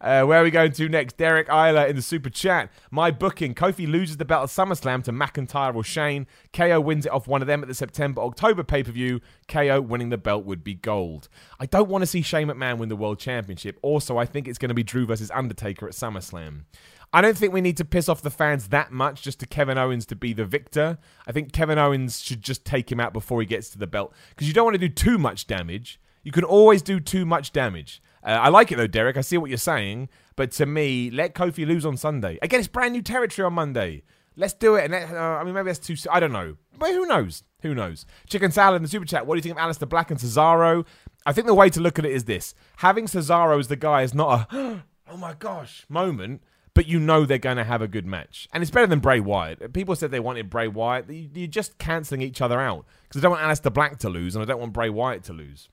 [0.00, 1.16] Uh, where are we going to next?
[1.16, 2.70] Derek Eiler in the super chat.
[2.90, 6.26] My booking: Kofi loses the belt at SummerSlam to McIntyre or Shane.
[6.52, 9.20] KO wins it off one of them at the September October pay per view.
[9.48, 11.28] KO winning the belt would be gold.
[11.58, 13.78] I don't want to see Shane McMahon win the World Championship.
[13.82, 16.64] Also, I think it's going to be Drew versus Undertaker at SummerSlam.
[17.14, 19.76] I don't think we need to piss off the fans that much just to Kevin
[19.76, 20.96] Owens to be the victor.
[21.26, 24.14] I think Kevin Owens should just take him out before he gets to the belt
[24.30, 26.00] because you don't want to do too much damage.
[26.22, 28.02] You can always do too much damage.
[28.24, 29.18] Uh, I like it though, Derek.
[29.18, 32.38] I see what you're saying, but to me, let Kofi lose on Sunday.
[32.40, 34.04] Again, it's brand new territory on Monday.
[34.34, 34.84] Let's do it.
[34.84, 35.96] And let, uh, I mean, maybe that's too.
[36.10, 36.56] I don't know.
[36.78, 37.42] But who knows?
[37.60, 38.06] Who knows?
[38.26, 39.26] Chicken salad in the super chat.
[39.26, 40.86] What do you think of Aleister Black and Cesaro?
[41.26, 44.00] I think the way to look at it is this: having Cesaro as the guy
[44.02, 46.40] is not a oh my gosh moment
[46.74, 48.48] but you know they're going to have a good match.
[48.52, 49.72] And it's better than Bray Wyatt.
[49.72, 51.06] People said they wanted Bray Wyatt.
[51.08, 54.42] You're just cancelling each other out because I don't want Aleister Black to lose and
[54.42, 55.68] I don't want Bray Wyatt to lose.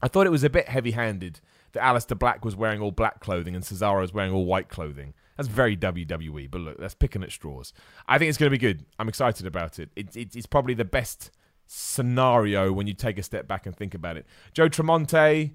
[0.00, 1.40] I thought it was a bit heavy handed
[1.72, 5.14] that Aleister Black was wearing all black clothing and Cesaro was wearing all white clothing.
[5.36, 7.72] That's very WWE, but look, that's picking at straws.
[8.06, 8.84] I think it's going to be good.
[8.98, 9.90] I'm excited about it.
[9.96, 11.30] it, it it's probably the best
[11.66, 14.26] scenario when you take a step back and think about it.
[14.52, 15.52] Joe Tremonte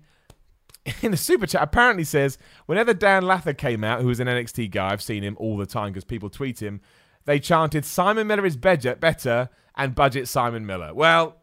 [1.01, 4.71] in the super chat apparently says whenever Dan Lather came out, who was an NXT
[4.71, 6.81] guy, I've seen him all the time because people tweet him.
[7.25, 10.93] They chanted Simon Miller is better, better, and budget Simon Miller.
[10.93, 11.37] Well,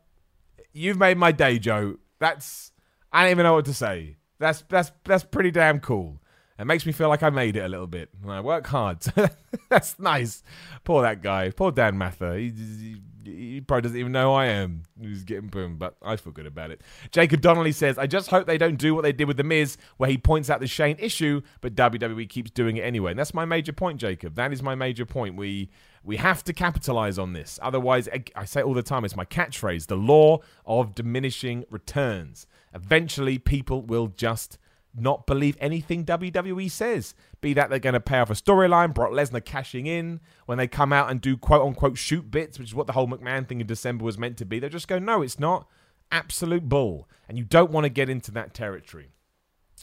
[0.72, 1.96] you've made my day, Joe.
[2.18, 2.72] That's
[3.12, 4.16] I don't even know what to say.
[4.38, 6.20] That's that's that's pretty damn cool.
[6.58, 8.10] It makes me feel like I made it a little bit.
[8.22, 9.00] And I work hard.
[9.68, 10.42] that's nice.
[10.84, 11.50] Poor that guy.
[11.50, 12.36] Poor Dan Mather.
[12.36, 14.84] He, he, he probably doesn't even know I am.
[15.00, 16.82] He's getting boom, but I feel good about it.
[17.10, 19.76] Jacob Donnelly says, I just hope they don't do what they did with The Miz,
[19.96, 23.10] where he points out the Shane issue, but WWE keeps doing it anyway.
[23.10, 24.36] And that's my major point, Jacob.
[24.36, 25.36] That is my major point.
[25.36, 25.70] We
[26.04, 27.58] we have to capitalize on this.
[27.62, 32.46] Otherwise, I say all the time, it's my catchphrase the law of diminishing returns.
[32.74, 34.58] Eventually, people will just
[34.96, 37.14] not believe anything WWE says.
[37.40, 40.66] Be that they're going to pay off a storyline, Brock Lesnar cashing in when they
[40.66, 43.60] come out and do quote unquote shoot bits, which is what the whole McMahon thing
[43.60, 44.58] in December was meant to be.
[44.58, 45.68] They just go, no, it's not.
[46.12, 47.08] Absolute bull.
[47.28, 49.10] And you don't want to get into that territory.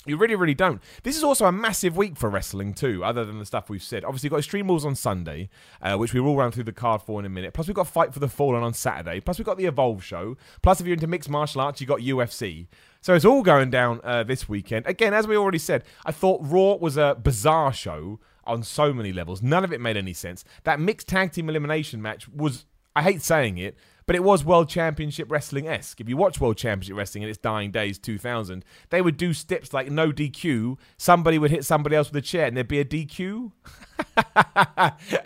[0.05, 0.81] You really, really don't.
[1.03, 4.03] This is also a massive week for wrestling too, other than the stuff we've said.
[4.03, 7.03] Obviously, you've got Extreme Rules on Sunday, uh, which we will run through the card
[7.03, 7.53] for in a minute.
[7.53, 9.19] Plus, we've got Fight for the Fallen on Saturday.
[9.19, 10.37] Plus, we've got the Evolve show.
[10.63, 12.67] Plus, if you're into mixed martial arts, you've got UFC.
[13.01, 14.85] So it's all going down uh, this weekend.
[14.85, 19.11] Again, as we already said, I thought Raw was a bizarre show on so many
[19.11, 19.41] levels.
[19.41, 20.43] None of it made any sense.
[20.65, 24.69] That mixed tag team elimination match was, I hate saying it, but it was World
[24.69, 25.99] Championship Wrestling esque.
[25.99, 29.73] If you watch World Championship Wrestling in its dying days, 2000, they would do steps
[29.73, 30.77] like no DQ.
[30.97, 33.51] Somebody would hit somebody else with a chair and there'd be a DQ.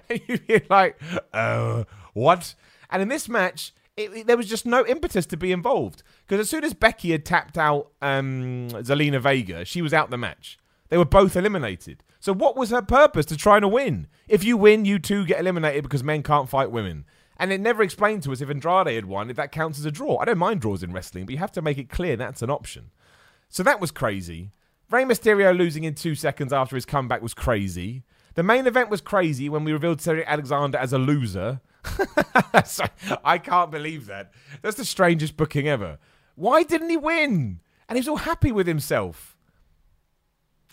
[0.09, 0.97] and you'd be like,
[1.33, 1.83] uh,
[2.13, 2.55] what?
[2.89, 6.03] And in this match, it, it, there was just no impetus to be involved.
[6.25, 10.17] Because as soon as Becky had tapped out um, Zelina Vega, she was out the
[10.17, 10.57] match.
[10.89, 12.03] They were both eliminated.
[12.19, 14.07] So what was her purpose to try and win?
[14.27, 17.05] If you win, you too get eliminated because men can't fight women.
[17.37, 19.91] And it never explained to us if Andrade had won, if that counts as a
[19.91, 20.17] draw.
[20.17, 22.49] I don't mind draws in wrestling, but you have to make it clear that's an
[22.49, 22.91] option.
[23.49, 24.51] So that was crazy.
[24.89, 28.03] Rey Mysterio losing in two seconds after his comeback was crazy.
[28.35, 31.61] The main event was crazy when we revealed Cedric Alexander as a loser.
[33.23, 34.31] I can't believe that.
[34.61, 35.97] That's the strangest booking ever.
[36.35, 37.61] Why didn't he win?
[37.87, 39.35] And he's all happy with himself.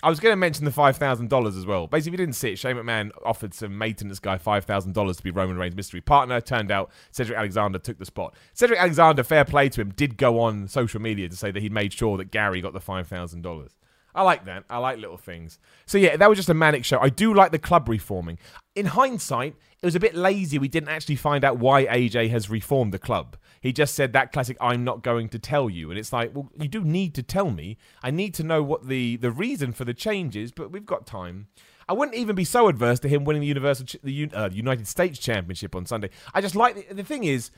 [0.05, 1.87] I was going to mention the five thousand dollars as well.
[1.87, 5.19] Basically, if you didn't see it, Shane McMahon offered some maintenance guy five thousand dollars
[5.19, 6.41] to be Roman Reigns' mystery partner.
[6.41, 8.35] Turned out Cedric Alexander took the spot.
[8.53, 11.69] Cedric Alexander, fair play to him, did go on social media to say that he
[11.69, 13.77] made sure that Gary got the five thousand dollars.
[14.15, 14.65] I like that.
[14.69, 15.59] I like little things.
[15.87, 16.99] So yeah, that was just a manic show.
[16.99, 18.39] I do like the club reforming.
[18.75, 20.59] In hindsight, it was a bit lazy.
[20.59, 23.37] We didn't actually find out why AJ has reformed the club.
[23.61, 26.51] He just said that classic "I'm not going to tell you," and it's like, well,
[26.59, 27.79] you do need to tell me.
[28.03, 31.07] I need to know what the the reason for the change is, but we've got
[31.07, 31.49] time.
[31.89, 35.19] I wouldn't even be so adverse to him winning the Universal, the uh, United States
[35.19, 36.11] Championship on Sunday.
[36.33, 37.51] I just like the, the thing is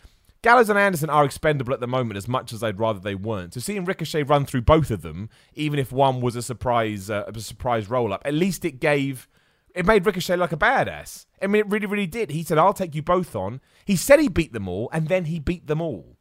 [0.45, 3.55] Gallows and Anderson are expendable at the moment as much as I'd rather they weren't.
[3.55, 7.25] So seeing Ricochet run through both of them, even if one was a surprise, uh,
[7.27, 9.27] a surprise roll up, at least it gave,
[9.75, 11.25] it made Ricochet like a badass.
[11.41, 12.31] I mean, it really, really did.
[12.31, 15.25] He said, "I'll take you both on." He said he beat them all, and then
[15.25, 16.19] he beat them all.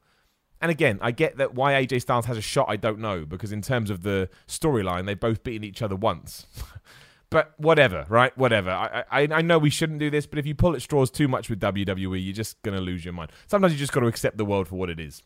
[0.62, 2.68] And again, I get that why AJ Styles has a shot.
[2.70, 6.48] I don't know because in terms of the storyline, they've both beaten each other once.
[7.34, 8.38] But whatever, right?
[8.38, 8.70] Whatever.
[8.70, 11.28] I, I I know we shouldn't do this, but if you pull at straws too
[11.28, 13.32] much with WWE, you're just gonna lose your mind.
[13.48, 15.24] Sometimes you just got to accept the world for what it is.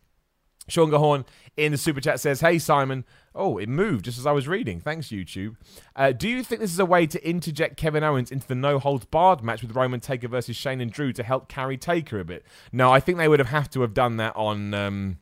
[0.70, 1.26] Sean Gahorn
[1.58, 3.04] in the super chat says, "Hey Simon,
[3.36, 4.80] oh it moved just as I was reading.
[4.80, 5.58] Thanks YouTube.
[5.98, 8.80] Uh, do you think this is a way to interject Kevin Owens into the no
[8.80, 12.26] holds barred match with Roman Taker versus Shane and Drew to help carry Taker a
[12.26, 12.46] bit?
[12.72, 15.18] No, I think they would have have to have done that on." Um,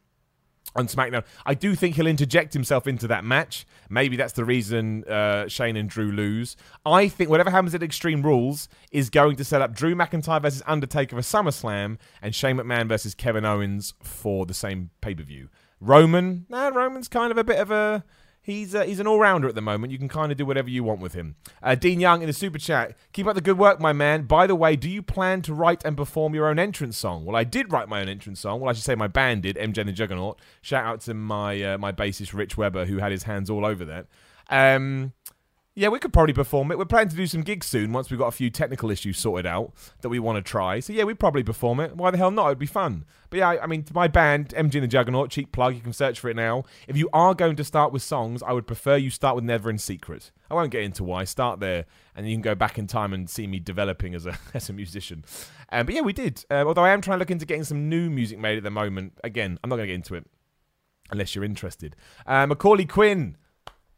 [0.75, 1.23] on SmackDown.
[1.45, 3.65] I do think he'll interject himself into that match.
[3.89, 6.55] Maybe that's the reason uh, Shane and Drew lose.
[6.85, 10.61] I think whatever happens at Extreme Rules is going to set up Drew McIntyre versus
[10.65, 15.49] Undertaker for SummerSlam and Shane McMahon versus Kevin Owens for the same pay per view.
[15.79, 18.03] Roman, nah, Roman's kind of a bit of a
[18.45, 19.91] He's uh, he's an all rounder at the moment.
[19.91, 21.35] You can kind of do whatever you want with him.
[21.63, 22.95] Uh, Dean Young in the super chat.
[23.11, 24.27] Keep up the good work, my man.
[24.27, 27.25] By the way, do you plan to write and perform your own entrance song?
[27.25, 28.59] Well, I did write my own entrance song.
[28.59, 29.55] Well, I should say my band did.
[29.55, 30.39] MJ and the Juggernaut.
[30.61, 33.83] Shout out to my uh, my bassist Rich Weber who had his hands all over
[33.85, 34.05] that.
[34.51, 35.13] Um,
[35.77, 36.77] Yeah, we could probably perform it.
[36.77, 39.45] We're planning to do some gigs soon once we've got a few technical issues sorted
[39.45, 40.79] out that we want to try.
[40.79, 41.97] So yeah, we'd probably perform it.
[41.97, 42.47] Why the hell not?
[42.47, 43.03] It'd be fun.
[43.29, 45.91] But yeah, I, I mean, my band, MG and the Juggernaut, cheap plug, you can
[45.91, 46.63] search for it now.
[46.87, 49.69] If you are going to start with songs, I would prefer you start with Never
[49.69, 50.31] in Secret.
[50.49, 51.25] I won't get into why.
[51.25, 51.83] Start there,
[52.15, 54.73] and you can go back in time and see me developing as a as a
[54.73, 55.25] musician.
[55.73, 56.45] Um, but yeah, we did.
[56.49, 58.71] Uh, although I am trying to look into getting some new music made at the
[58.71, 59.19] moment.
[59.25, 60.25] Again, I'm not going to get into it
[61.11, 61.97] unless you're interested.
[62.25, 63.35] Uh, Macaulay Quinn.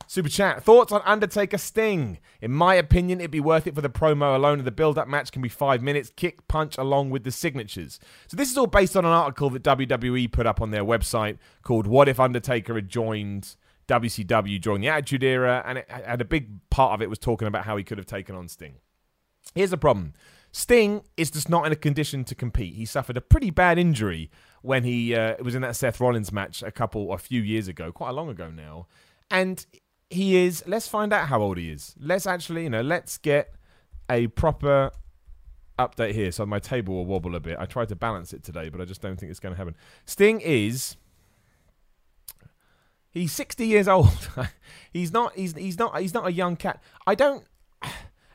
[0.06, 0.64] Super chat.
[0.64, 2.20] Thoughts on Undertaker Sting?
[2.42, 5.08] In my opinion, it'd be worth it for the promo alone, and the build up
[5.08, 8.00] match can be five minutes, kick, punch, along with the signatures.
[8.28, 11.38] So, this is all based on an article that WWE put up on their website
[11.62, 13.56] called What If Undertaker Had Joined
[13.88, 15.62] WCW during the Attitude Era?
[15.66, 18.08] And it had a big part of it was talking about how he could have
[18.08, 18.76] taken on Sting.
[19.56, 20.14] Here's the problem
[20.52, 22.76] Sting is just not in a condition to compete.
[22.76, 24.32] He suffered a pretty bad injury
[24.62, 27.92] when he uh, was in that Seth Rollins match a couple, a few years ago,
[27.92, 28.88] quite a long ago now.
[29.30, 29.66] And
[30.10, 30.64] he is.
[30.68, 31.96] Let's find out how old he is.
[32.00, 33.54] Let's actually, you know, let's get
[34.10, 34.92] a proper
[35.78, 36.32] update here.
[36.32, 37.58] So my table will wobble a bit.
[37.60, 39.76] I tried to balance it today, but I just don't think it's going to happen.
[40.06, 40.96] Sting is.
[43.12, 44.30] He's 60 years old.
[44.94, 45.36] he's not.
[45.36, 46.00] He's he's not.
[46.00, 46.82] He's not a young cat.
[47.06, 47.46] I don't.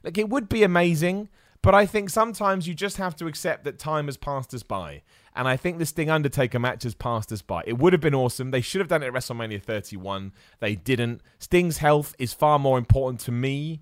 [0.04, 1.28] Like it would be amazing,
[1.62, 5.02] but I think sometimes you just have to accept that time has passed us by.
[5.34, 7.62] And I think the Sting Undertaker match has passed us by.
[7.66, 8.50] It would have been awesome.
[8.50, 10.32] They should have done it at WrestleMania 31.
[10.60, 11.22] They didn't.
[11.38, 13.80] Sting's health is far more important to me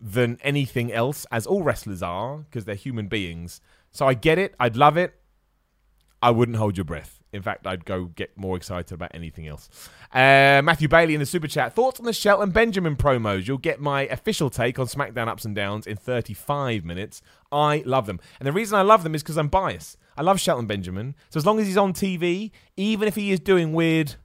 [0.00, 3.60] than anything else, as all wrestlers are, because they're human beings.
[3.90, 4.54] So I get it.
[4.58, 5.14] I'd love it.
[6.20, 7.20] I wouldn't hold your breath.
[7.32, 9.70] In fact, I'd go get more excited about anything else.
[10.12, 11.74] Uh, Matthew Bailey in the super chat.
[11.74, 13.48] Thoughts on the Shelton Benjamin promos?
[13.48, 17.22] You'll get my official take on SmackDown ups and downs in 35 minutes.
[17.50, 18.20] I love them.
[18.38, 19.96] And the reason I love them is because I'm biased.
[20.16, 21.14] I love Shelton Benjamin.
[21.30, 24.16] So as long as he's on TV, even if he is doing weird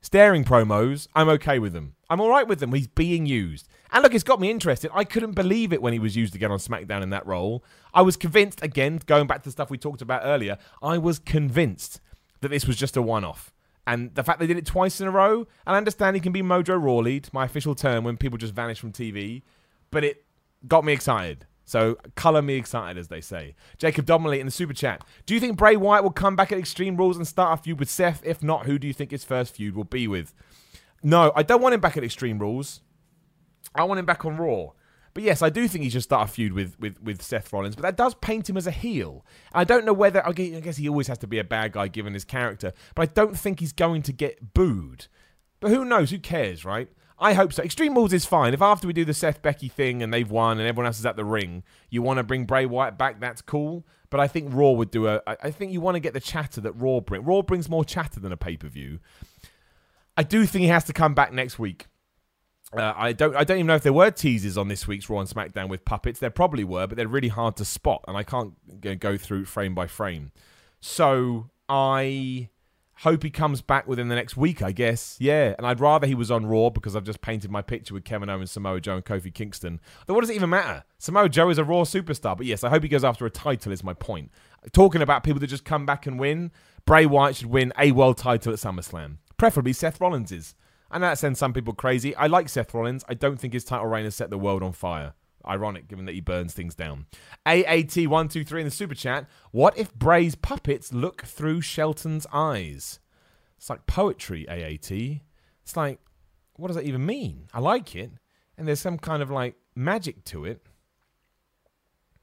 [0.00, 1.94] staring promos, I'm okay with them.
[2.08, 2.72] I'm all right with them.
[2.72, 3.68] He's being used.
[3.92, 4.90] And look, it's got me interested.
[4.94, 7.64] I couldn't believe it when he was used again on SmackDown in that role.
[7.94, 11.18] I was convinced, again, going back to the stuff we talked about earlier, I was
[11.18, 12.00] convinced
[12.40, 13.52] that this was just a one off.
[13.86, 16.32] And the fact they did it twice in a row, and I understand he can
[16.32, 19.42] be Mojo Rawley, my official term when people just vanish from TV,
[19.90, 20.24] but it
[20.66, 21.46] got me excited.
[21.70, 23.54] So colour me excited, as they say.
[23.78, 25.04] Jacob Donnelly in the super chat.
[25.24, 27.78] Do you think Bray Wyatt will come back at Extreme Rules and start a feud
[27.78, 28.22] with Seth?
[28.24, 30.34] If not, who do you think his first feud will be with?
[31.00, 32.80] No, I don't want him back at Extreme Rules.
[33.72, 34.70] I want him back on Raw.
[35.14, 37.76] But yes, I do think he should start a feud with, with, with Seth Rollins,
[37.76, 39.24] but that does paint him as a heel.
[39.52, 42.14] I don't know whether, I guess he always has to be a bad guy given
[42.14, 45.06] his character, but I don't think he's going to get booed.
[45.60, 46.10] But who knows?
[46.10, 46.88] Who cares, right?
[47.20, 47.62] I hope so.
[47.62, 48.54] Extreme Rules is fine.
[48.54, 51.04] If after we do the Seth Becky thing and they've won and everyone else is
[51.04, 53.84] at the ring, you want to bring Bray Wyatt back, that's cool.
[54.08, 55.20] But I think Raw would do a.
[55.26, 57.22] I think you want to get the chatter that Raw bring.
[57.22, 58.98] Raw brings more chatter than a pay per view.
[60.16, 61.86] I do think he has to come back next week.
[62.72, 63.36] Uh, I don't.
[63.36, 65.84] I don't even know if there were teasers on this week's Raw and SmackDown with
[65.84, 66.18] puppets.
[66.18, 68.54] There probably were, but they're really hard to spot, and I can't
[68.98, 70.32] go through frame by frame.
[70.80, 72.48] So I
[73.00, 75.16] Hope he comes back within the next week, I guess.
[75.18, 78.04] Yeah, and I'd rather he was on Raw because I've just painted my picture with
[78.04, 79.80] Kevin Owens, Samoa Joe, and Kofi Kingston.
[80.04, 80.84] Though what does it even matter?
[80.98, 83.72] Samoa Joe is a Raw superstar, but yes, I hope he goes after a title.
[83.72, 84.30] Is my point.
[84.72, 86.50] Talking about people that just come back and win,
[86.84, 90.54] Bray Wyatt should win a world title at SummerSlam, preferably Seth Rollins's.
[90.90, 92.14] I know that sends some people crazy.
[92.16, 93.04] I like Seth Rollins.
[93.08, 95.14] I don't think his title reign has set the world on fire.
[95.46, 97.06] Ironic, given that he burns things down.
[97.46, 99.28] AAT123 in the super chat.
[99.52, 103.00] What if Bray's puppets look through Shelton's eyes?
[103.56, 104.90] It's like poetry, AAT.
[104.90, 106.00] It's like,
[106.56, 107.46] what does that even mean?
[107.52, 108.10] I like it.
[108.56, 110.66] And there's some kind of like magic to it.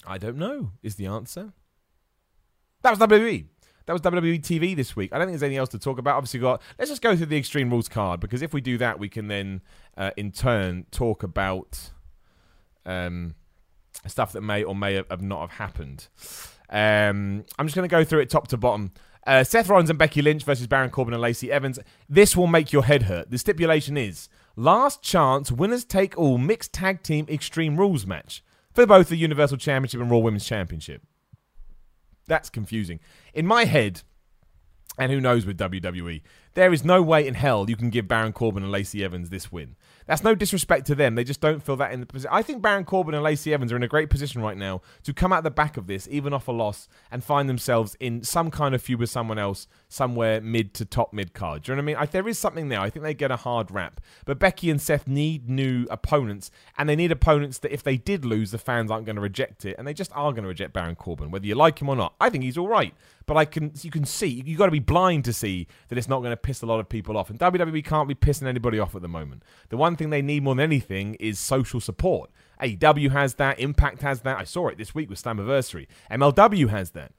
[0.05, 1.53] I don't know, is the answer.
[2.83, 3.45] That was WWE.
[3.87, 5.13] That was WWE TV this week.
[5.13, 6.17] I don't think there's anything else to talk about.
[6.17, 8.99] Obviously, got let's just go through the Extreme Rules card because if we do that,
[8.99, 9.61] we can then,
[9.95, 11.91] uh, in turn, talk about
[12.87, 13.35] um,
[14.07, 16.07] stuff that may or may have, not have happened.
[16.69, 18.91] Um, I'm just going to go through it top to bottom.
[19.25, 21.77] Uh, Seth Rollins and Becky Lynch versus Baron Corbin and Lacey Evans.
[22.07, 23.29] This will make your head hurt.
[23.29, 28.41] The stipulation is last chance winners take all mixed tag team Extreme Rules match
[28.73, 31.01] for both the Universal Championship and Raw Women's Championship.
[32.27, 32.99] That's confusing.
[33.33, 34.01] In my head,
[34.97, 36.21] and who knows with WWE,
[36.57, 39.51] there is no way in hell you can give Baron Corbin and Lacey Evans this
[39.51, 39.75] win.
[40.07, 41.13] That's no disrespect to them.
[41.13, 42.31] They just don't feel that in the position.
[42.33, 45.13] I think Baron Corbin and Lacey Evans are in a great position right now to
[45.13, 48.49] come out the back of this, even off a loss, and find themselves in some
[48.49, 51.61] kind of feud with someone else, somewhere mid to top mid card.
[51.61, 51.95] Do you know what I mean?
[51.97, 52.79] I, there is something there.
[52.79, 54.01] I think they get a hard rap.
[54.25, 58.25] But Becky and Seth need new opponents, and they need opponents that if they did
[58.25, 60.73] lose, the fans aren't going to reject it, and they just are going to reject
[60.73, 62.15] Baron Corbin, whether you like him or not.
[62.19, 62.95] I think he's all right,
[63.27, 66.07] but I can you can see you got to be blind to see that it's
[66.07, 67.29] not going to pissed a lot of people off.
[67.29, 69.43] And WWE can't be pissing anybody off at the moment.
[69.67, 72.31] The one thing they need more than anything is social support.
[72.61, 74.37] AEW has that, Impact has that.
[74.37, 75.87] I saw it this week with Slammiversary.
[76.09, 77.11] MLW has that.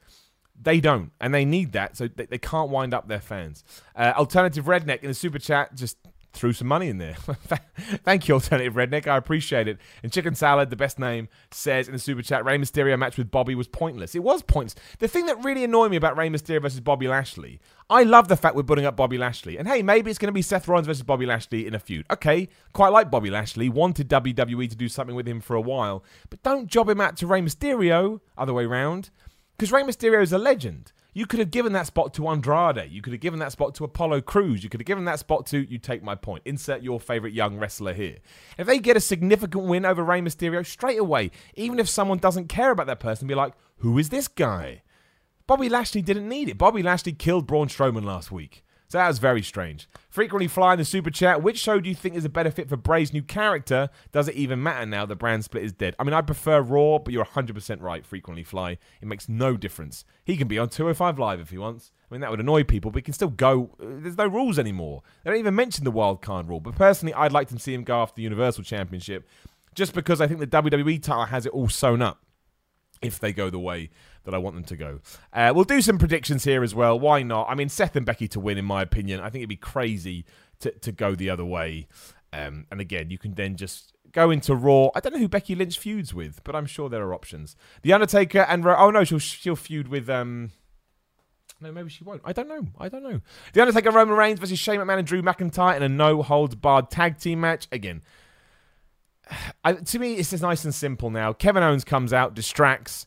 [0.60, 3.64] They don't, and they need that, so they, they can't wind up their fans.
[3.94, 5.98] Uh, Alternative Redneck in the super chat just
[6.32, 7.14] threw some money in there.
[8.04, 9.06] Thank you, Alternative Redneck.
[9.06, 9.78] I appreciate it.
[10.02, 13.30] And Chicken Salad, the best name, says in the super chat, Rey Mysterio match with
[13.30, 14.14] Bobby was pointless.
[14.14, 14.76] It was pointless.
[14.98, 17.60] The thing that really annoyed me about Rey Mysterio versus Bobby Lashley,
[17.90, 19.56] I love the fact we're putting up Bobby Lashley.
[19.56, 22.06] And hey, maybe it's going to be Seth Rollins versus Bobby Lashley in a feud.
[22.10, 23.68] Okay, quite like Bobby Lashley.
[23.68, 26.04] Wanted WWE to do something with him for a while.
[26.30, 29.10] But don't job him out to Rey Mysterio, other way round.
[29.56, 30.92] Because Rey Mysterio is a legend.
[31.14, 32.90] You could have given that spot to Andrade.
[32.90, 34.62] You could have given that spot to Apollo Crews.
[34.62, 37.58] You could have given that spot to, you take my point, insert your favorite young
[37.58, 38.18] wrestler here.
[38.58, 42.48] If they get a significant win over Rey Mysterio straight away, even if someone doesn't
[42.48, 44.82] care about that person, be like, who is this guy?
[45.46, 46.58] Bobby Lashley didn't need it.
[46.58, 48.62] Bobby Lashley killed Braun Strowman last week.
[48.88, 49.86] So that was very strange.
[50.08, 51.42] Frequently flying the super chat.
[51.42, 53.90] Which show do you think is a better fit for Bray's new character?
[54.12, 55.94] Does it even matter now the brand split is dead?
[55.98, 58.06] I mean, I prefer Raw, but you're 100% right.
[58.06, 58.78] Frequently fly.
[59.02, 60.06] It makes no difference.
[60.24, 61.92] He can be on 205 Live if he wants.
[62.10, 63.76] I mean, that would annoy people, but he can still go.
[63.78, 65.02] Uh, there's no rules anymore.
[65.22, 66.60] They don't even mention the wild card rule.
[66.60, 69.28] But personally, I'd like to see him go after the Universal Championship
[69.74, 72.24] just because I think the WWE title has it all sewn up
[73.02, 73.90] if they go the way
[74.24, 75.00] that I want them to go.
[75.32, 76.98] Uh, we'll do some predictions here as well.
[76.98, 77.48] Why not?
[77.48, 79.20] I mean, Seth and Becky to win, in my opinion.
[79.20, 80.24] I think it'd be crazy
[80.60, 81.88] to, to go the other way.
[82.32, 84.90] Um, and again, you can then just go into Raw.
[84.94, 87.56] I don't know who Becky Lynch feuds with, but I'm sure there are options.
[87.82, 90.50] The Undertaker and Ro- oh no, she'll she'll feud with um.
[91.60, 92.22] No, maybe she won't.
[92.24, 92.68] I don't know.
[92.78, 93.20] I don't know.
[93.52, 96.90] The Undertaker, Roman Reigns versus Shane McMahon and Drew McIntyre in a no holds barred
[96.90, 97.66] tag team match.
[97.72, 98.02] Again,
[99.64, 101.32] I, to me, it's just nice and simple now.
[101.32, 103.06] Kevin Owens comes out, distracts.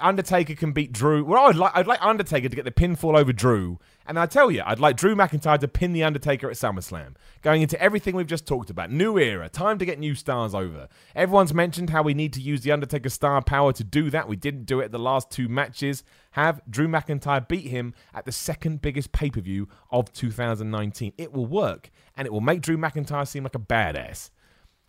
[0.00, 1.24] Undertaker can beat Drew.
[1.24, 4.50] Well, I'd like I'd like Undertaker to get the pinfall over Drew, and I tell
[4.50, 7.14] you, I'd like Drew McIntyre to pin the Undertaker at SummerSlam.
[7.42, 10.88] Going into everything we've just talked about, new era, time to get new stars over.
[11.14, 14.28] Everyone's mentioned how we need to use the Undertaker star power to do that.
[14.28, 16.02] We didn't do it the last two matches.
[16.32, 21.12] Have Drew McIntyre beat him at the second biggest pay per view of 2019.
[21.16, 24.30] It will work, and it will make Drew McIntyre seem like a badass.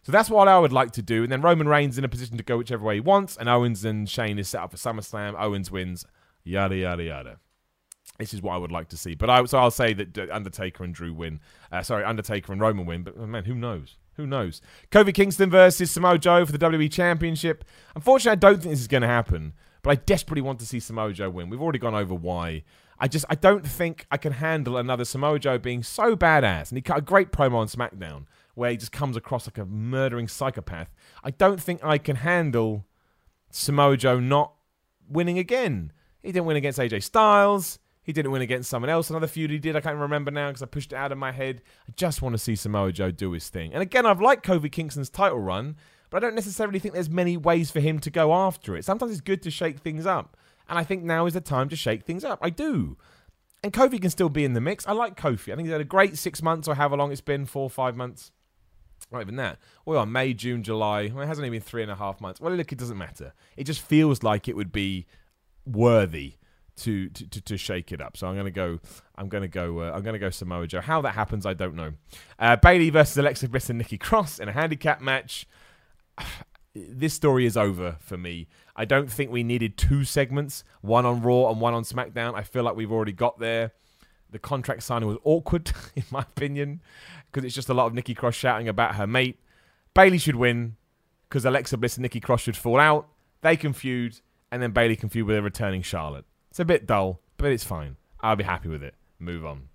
[0.08, 1.24] So that's what I would like to do.
[1.24, 3.36] And then Roman Reigns in a position to go whichever way he wants.
[3.36, 5.36] And Owens and Shane is set up for SummerSlam.
[5.38, 6.06] Owens wins.
[6.46, 7.40] Yada, yada, yada.
[8.18, 9.16] This is what I would like to see.
[9.16, 11.42] But I, so I'll say that Undertaker and Drew win.
[11.74, 13.04] Uh, sorry, Undertaker and Roman win.
[13.04, 13.98] But man, who knows?
[14.16, 14.62] Who knows?
[14.92, 17.66] Kofi Kingston versus Samoa Joe for the WWE Championship.
[17.94, 19.56] Unfortunately, I don't think this is going to happen.
[19.82, 21.50] But I desperately want to see Samoa Joe win.
[21.50, 22.64] We've already gone over why.
[22.98, 26.70] I just I don't think I can handle another Samoa Joe being so badass.
[26.70, 28.24] And he cut a great promo on SmackDown
[28.58, 30.92] where he just comes across like a murdering psychopath.
[31.24, 32.86] I don't think I can handle
[33.52, 34.54] Samoa Joe not
[35.08, 35.94] winning again.
[36.24, 37.78] He didn't win against AJ Styles.
[38.02, 39.12] He didn't win against someone else.
[39.12, 41.32] Another feud he did, I can't remember now because I pushed it out of my
[41.32, 41.62] head.
[41.88, 43.74] I just want to see Samoa Joe do his thing.
[43.74, 45.76] And again, I've liked Kofi Kingston's title run,
[46.10, 48.86] but I don't necessarily think there's many ways for him to go after it.
[48.86, 50.36] Sometimes it's good to shake things up.
[50.68, 52.40] And I think now is the time to shake things up.
[52.42, 52.98] I do.
[53.64, 54.88] And Kofi can still be in the mix.
[54.88, 55.54] I like Kofi.
[55.54, 57.70] I think he's had a great six months or however long it's been, four or
[57.70, 58.32] five months.
[59.12, 59.58] Not even that.
[59.86, 61.12] We are May, June, July.
[61.14, 62.42] Well, it hasn't even been three and a half months.
[62.42, 63.34] Well, look, it doesn't matter.
[63.56, 65.06] It just feels like it would be
[65.66, 66.36] worthy
[66.78, 68.18] to to, to, to shake it up.
[68.18, 68.80] So I'm gonna go.
[69.16, 69.80] I'm gonna go.
[69.82, 70.82] Uh, I'm gonna go Samoa Joe.
[70.82, 71.94] How that happens, I don't know.
[72.40, 75.48] Uh, Bayley versus Alexa Bliss and Nikki Cross in a handicap match.
[76.80, 78.48] This story is over for me.
[78.76, 82.36] I don't think we needed two segments, one on Raw and one on SmackDown.
[82.36, 83.72] I feel like we've already got there.
[84.32, 86.82] The contract signing was awkward, in my opinion
[87.32, 89.40] because it's just a lot of Nikki Cross shouting about her mate.
[89.94, 90.76] Bayley should win
[91.30, 93.08] because Alexa Bliss and Nikki Cross should fall out.
[93.42, 94.20] They can feud,
[94.52, 96.26] and then Bayley can feud with a returning Charlotte.
[96.50, 97.98] It's a bit dull, but it's fine.
[98.22, 98.96] I'll be happy with it.
[99.20, 99.70] Move on.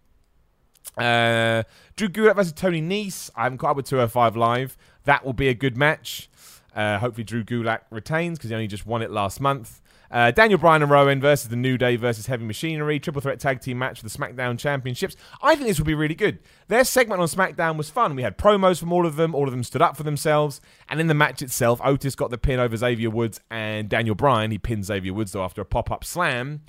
[0.97, 1.63] Uh,
[1.97, 3.31] Drew Gulak versus Tony Nese.
[3.37, 4.77] I haven't caught up with 205 Live.
[5.05, 6.29] That will be a good match.
[6.75, 9.81] Uh, hopefully, Drew Gulak retains because he only just won it last month.
[10.13, 13.63] Uh, Daniel Bryan and Rowan versus the New Day versus Heavy Machinery, triple threat tag
[13.63, 15.17] team match for the SmackDown Championships.
[15.41, 16.41] I think this would be really good.
[16.69, 18.15] Their segment on SmackDown was fun.
[18.15, 19.35] We had promos from all of them.
[19.35, 20.61] All of them stood up for themselves.
[20.91, 24.51] And in the match itself, Otis got the pin over Xavier Woods and Daniel Bryan.
[24.51, 26.61] He pinned Xavier Woods though after a pop up slam.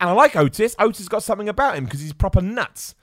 [0.00, 0.74] And I like Otis.
[0.78, 2.94] Otis got something about him because he's proper nuts.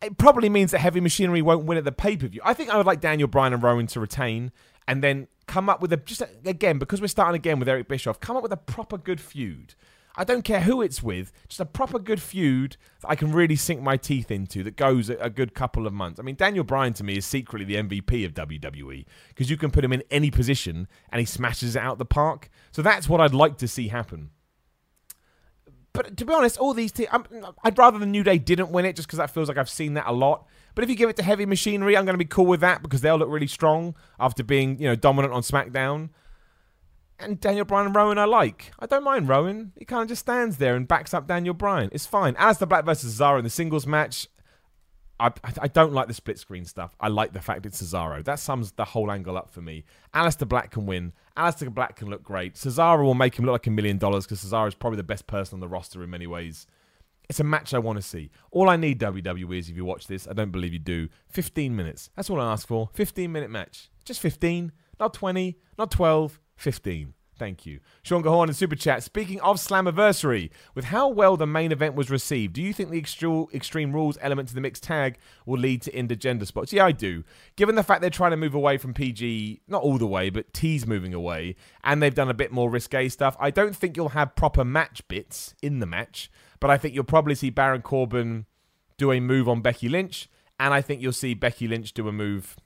[0.00, 2.40] It probably means that Heavy Machinery won't win at the pay per view.
[2.44, 4.52] I think I would like Daniel Bryan and Rowan to retain
[4.88, 8.18] and then come up with a just again because we're starting again with Eric Bischoff.
[8.20, 9.74] Come up with a proper good feud.
[10.16, 13.56] I don't care who it's with, just a proper good feud that I can really
[13.56, 16.18] sink my teeth into that goes a, a good couple of months.
[16.18, 19.70] I mean, Daniel Bryan to me is secretly the MVP of WWE because you can
[19.70, 22.48] put him in any position and he smashes it out the park.
[22.72, 24.30] So that's what I'd like to see happen.
[25.92, 27.26] But to be honest, all these teams, um,
[27.62, 29.94] I'd rather the New Day didn't win it just because that feels like I've seen
[29.94, 30.46] that a lot.
[30.74, 32.82] But if you give it to Heavy Machinery, I'm going to be cool with that
[32.82, 36.10] because they'll look really strong after being, you know, dominant on SmackDown.
[37.18, 38.72] And Daniel Bryan and Rowan I like.
[38.78, 39.72] I don't mind Rowan.
[39.78, 41.90] He kind of just stands there and backs up Daniel Bryan.
[41.92, 42.34] It's fine.
[42.34, 44.26] Aleister Black versus Cesaro in the singles match.
[45.20, 46.96] I, I don't like the split screen stuff.
[46.98, 48.24] I like the fact it's Cesaro.
[48.24, 49.84] That sums the whole angle up for me.
[50.12, 51.12] Aleister Black can win.
[51.36, 52.54] Aleister Black can look great.
[52.54, 55.28] Cesaro will make him look like a million dollars because Cesaro is probably the best
[55.28, 56.66] person on the roster in many ways.
[57.32, 58.30] It's a match I want to see.
[58.50, 61.74] All I need, WWE, is if you watch this, I don't believe you do, 15
[61.74, 62.10] minutes.
[62.14, 62.90] That's all I ask for.
[62.92, 63.88] 15 minute match.
[64.04, 64.70] Just 15,
[65.00, 67.14] not 20, not 12, 15.
[67.38, 67.80] Thank you.
[68.02, 69.02] Sean Gahorn in Super Chat.
[69.02, 72.98] Speaking of Slammiversary, with how well the main event was received, do you think the
[72.98, 75.16] extreme, Rules element to the mixed tag
[75.46, 76.70] will lead to intergender spots?
[76.70, 77.24] Yeah, I do.
[77.56, 80.52] Given the fact they're trying to move away from PG, not all the way, but
[80.52, 84.10] T's moving away, and they've done a bit more risque stuff, I don't think you'll
[84.10, 86.30] have proper match bits in the match,
[86.62, 88.46] but I think you'll probably see Baron Corbin
[88.96, 92.12] do a move on Becky Lynch, and I think you'll see Becky Lynch do a
[92.12, 92.56] move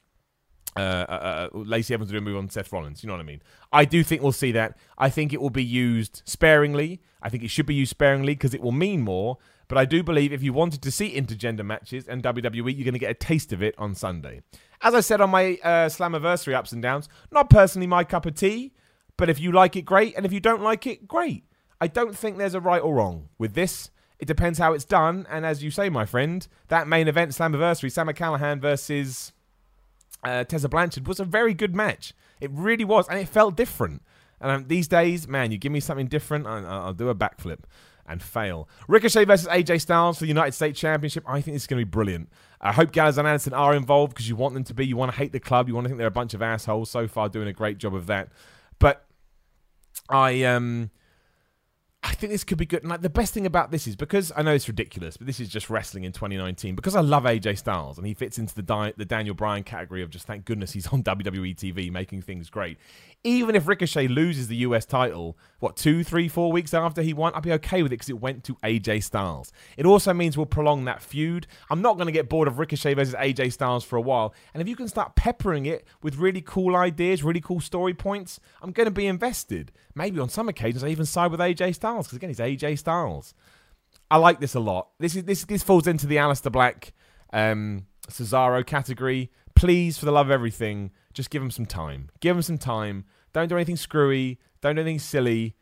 [0.76, 3.03] uh, uh, uh, Lacey Evans do a move on Seth Rollins.
[3.03, 3.40] You know what I mean?
[3.72, 4.76] I do think we'll see that.
[4.99, 7.01] I think it will be used sparingly.
[7.22, 9.38] I think it should be used sparingly because it will mean more.
[9.68, 12.92] But I do believe if you wanted to see intergender matches and WWE, you're going
[12.92, 14.42] to get a taste of it on Sunday.
[14.82, 18.34] As I said on my uh, Slammiversary ups and downs, not personally my cup of
[18.34, 18.74] tea,
[19.16, 20.14] but if you like it, great.
[20.14, 21.44] And if you don't like it, great.
[21.81, 23.91] I don't think there's a right or wrong with this.
[24.18, 25.27] It depends how it's done.
[25.31, 29.33] And as you say, my friend, that main event, Slammiversary, Sam Callihan versus
[30.24, 32.14] uh, Tessa Blanchard was a very good match.
[32.41, 34.03] It really was, and it felt different.
[34.41, 37.61] And um, these days, man, you give me something different, I, I'll do a backflip
[38.07, 38.68] and fail.
[38.89, 41.24] Ricochet versus AJ Styles for the United States Championship.
[41.27, 42.29] I think this is going to be brilliant.
[42.61, 44.87] I hope Gallows and Anderson are involved because you want them to be.
[44.87, 45.68] You want to hate the club.
[45.68, 46.91] You want to think they're a bunch of assholes.
[46.91, 48.29] So far, doing a great job of that.
[48.79, 49.05] But
[50.09, 50.91] I um
[52.07, 52.82] I think this could be good.
[52.82, 55.40] And like the best thing about this is because I know it's ridiculous, but this
[55.40, 56.76] is just wrestling in 2019.
[56.76, 60.02] Because I love AJ Styles and he fits into the Di- the Daniel Bryan category
[60.02, 62.78] of just thank goodness he's on WWE TV making things great.
[63.27, 67.33] Even if Ricochet loses the US title, what two, three, four weeks after he won,
[67.35, 69.53] I'd be okay with it because it went to AJ Styles.
[69.77, 71.49] It also means we'll prolong that feud.
[71.68, 74.33] I'm not going to get bored of Ricochet versus AJ Styles for a while.
[74.55, 78.39] And if you can start peppering it with really cool ideas, really cool story points,
[78.62, 79.72] I'm going to be invested.
[79.97, 83.35] Maybe on some occasions I even side with AJ Styles because again, he's AJ Styles.
[84.09, 84.91] I like this a lot.
[85.01, 86.93] This is this this falls into the Aleister Black,
[87.33, 89.33] um, Cesaro category.
[89.57, 92.10] Please, for the love of everything, just give him some time.
[92.20, 93.06] Give him some time.
[93.32, 94.38] Don't do anything screwy.
[94.60, 95.56] Don't do anything silly.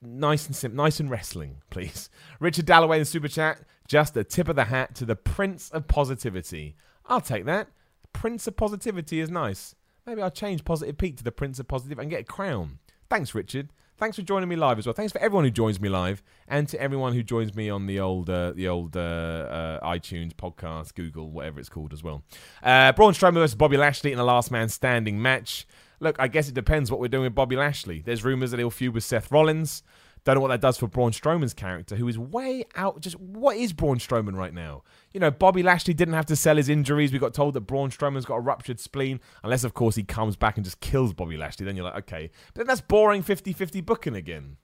[0.00, 2.08] Nice and sim- nice and wrestling, please.
[2.40, 3.60] Richard Dalloway in super chat.
[3.86, 6.76] Just a tip of the hat to the Prince of Positivity.
[7.06, 7.68] I'll take that.
[8.14, 9.74] Prince of Positivity is nice.
[10.06, 12.78] Maybe I'll change Positive Pete to the Prince of Positive and get a crown.
[13.10, 13.68] Thanks, Richard.
[14.04, 14.92] Thanks for joining me live as well.
[14.92, 18.00] Thanks for everyone who joins me live, and to everyone who joins me on the
[18.00, 22.22] old, uh, the old uh, uh, iTunes podcast, Google, whatever it's called as well.
[22.62, 25.66] Uh, Braun Strowman versus Bobby Lashley in a last man standing match.
[26.00, 28.02] Look, I guess it depends what we're doing with Bobby Lashley.
[28.02, 29.82] There's rumors that he'll feud with Seth Rollins.
[30.24, 33.00] Don't know what that does for Braun Strowman's character, who is way out.
[33.00, 34.82] Just what is Braun Strowman right now?
[35.12, 37.12] You know, Bobby Lashley didn't have to sell his injuries.
[37.12, 40.34] We got told that Braun Strowman's got a ruptured spleen, unless, of course, he comes
[40.34, 41.66] back and just kills Bobby Lashley.
[41.66, 42.30] Then you're like, okay.
[42.54, 44.56] But then that's boring 50 50 booking again.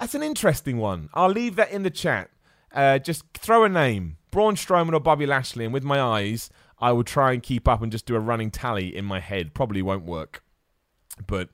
[0.00, 1.10] That's an interesting one.
[1.12, 2.30] I'll leave that in the chat.
[2.72, 6.92] Uh, just throw a name Braun Strowman or Bobby Lashley, and with my eyes, I
[6.92, 9.54] will try and keep up and just do a running tally in my head.
[9.54, 10.42] Probably won't work.
[11.26, 11.50] But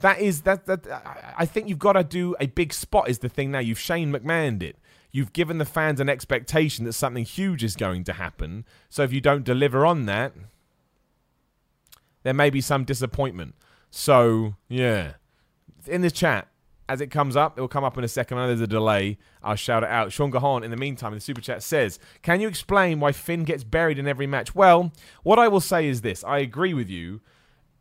[0.00, 0.86] that is that that
[1.36, 3.60] I think you've got to do a big spot is the thing now.
[3.60, 4.76] You've Shane McMahoned it.
[5.10, 8.66] You've given the fans an expectation that something huge is going to happen.
[8.90, 10.34] So if you don't deliver on that,
[12.22, 13.54] there may be some disappointment.
[13.90, 15.14] So yeah,
[15.86, 16.48] in the chat.
[16.88, 18.38] As it comes up, it will come up in a second.
[18.38, 19.18] I know there's a delay.
[19.42, 20.12] I'll shout it out.
[20.12, 23.42] Sean Gahan, in the meantime, in the super chat says, Can you explain why Finn
[23.42, 24.54] gets buried in every match?
[24.54, 24.92] Well,
[25.24, 27.22] what I will say is this I agree with you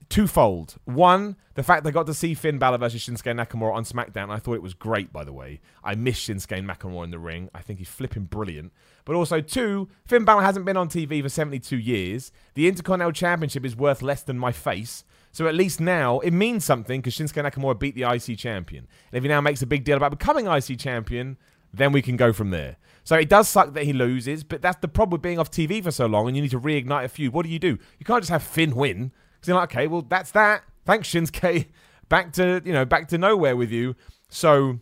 [0.09, 0.75] twofold.
[0.85, 4.29] One, the fact they got to see Finn Balor versus Shinsuke Nakamura on SmackDown.
[4.29, 5.61] I thought it was great, by the way.
[5.83, 7.49] I miss Shinsuke Nakamura in the ring.
[7.53, 8.71] I think he's flipping brilliant.
[9.05, 12.31] But also, two, Finn Balor hasn't been on TV for 72 years.
[12.53, 15.03] The Intercontinental Championship is worth less than my face.
[15.31, 18.87] So at least now it means something because Shinsuke Nakamura beat the IC champion.
[19.11, 21.37] And if he now makes a big deal about becoming IC champion,
[21.73, 22.77] then we can go from there.
[23.03, 25.83] So it does suck that he loses, but that's the problem with being off TV
[25.83, 27.33] for so long and you need to reignite a feud.
[27.33, 27.77] What do you do?
[27.99, 29.11] You can't just have Finn win
[29.47, 30.63] you're like, okay, well that's that.
[30.85, 31.67] Thanks Shinsuke.
[32.09, 33.95] Back to you know back to nowhere with you.
[34.29, 34.79] So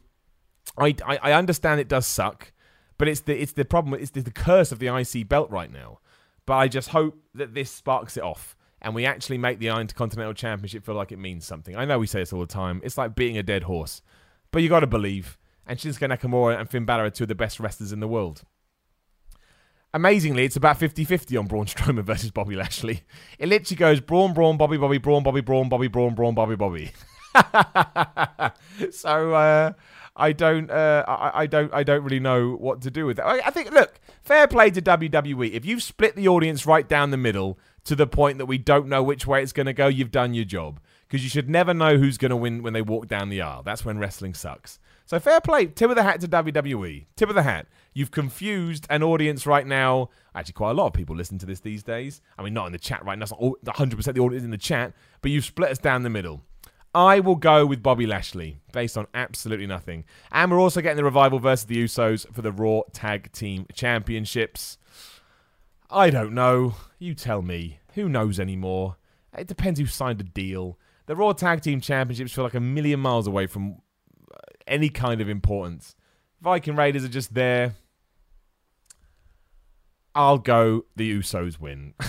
[0.78, 2.52] I I, I understand it does suck,
[2.98, 3.98] but it's the it's the problem.
[4.02, 6.00] It's the, the curse of the IC belt right now.
[6.46, 10.34] But I just hope that this sparks it off and we actually make the Intercontinental
[10.34, 11.76] Championship feel like it means something.
[11.76, 12.82] I know we say this all the time.
[12.84, 14.02] It's like beating a dead horse,
[14.52, 15.38] but you got to believe.
[15.66, 18.44] and Shinsuke Nakamura and Finn Balor are two of the best wrestlers in the world.
[19.96, 23.04] Amazingly, it's about 50 50 on Braun Strowman versus Bobby Lashley.
[23.38, 26.92] It literally goes Braun, Braun, Bobby, Bobby, Braun, Bobby, Braun, Bobby, Braun, Braun, Bobby, Bobby.
[28.92, 29.74] so uh,
[30.16, 33.26] I don't, uh, I, I, don't, I don't really know what to do with that.
[33.26, 35.52] I, I think, look, fair play to WWE.
[35.52, 38.88] If you've split the audience right down the middle to the point that we don't
[38.88, 40.80] know which way it's going to go, you've done your job.
[41.08, 43.62] Because you should never know who's going to win when they walk down the aisle.
[43.62, 44.80] That's when wrestling sucks.
[45.06, 45.68] So fair play.
[45.68, 47.06] Tip of the hat to WWE.
[47.16, 47.68] Tip of the hat.
[47.94, 50.10] You've confused an audience right now.
[50.36, 52.22] Actually, quite a lot of people listen to this these days.
[52.38, 53.24] I mean, not in the chat right now.
[53.24, 56.42] It's not 100% the audience in the chat, but you've split us down the middle.
[56.96, 60.06] I will go with Bobby Lashley based on absolutely nothing.
[60.32, 64.78] And we're also getting the revival versus the Usos for the Raw Tag Team Championships.
[65.90, 66.76] I don't know.
[67.00, 67.80] You tell me.
[67.96, 68.98] Who knows anymore?
[69.36, 70.78] It depends who signed a deal.
[71.08, 73.82] The Raw Tag Team Championships feel like a million miles away from
[74.32, 74.38] uh,
[74.68, 75.96] any kind of importance.
[76.42, 77.76] Viking Raiders are just there.
[80.16, 81.94] I'll go the Usos win.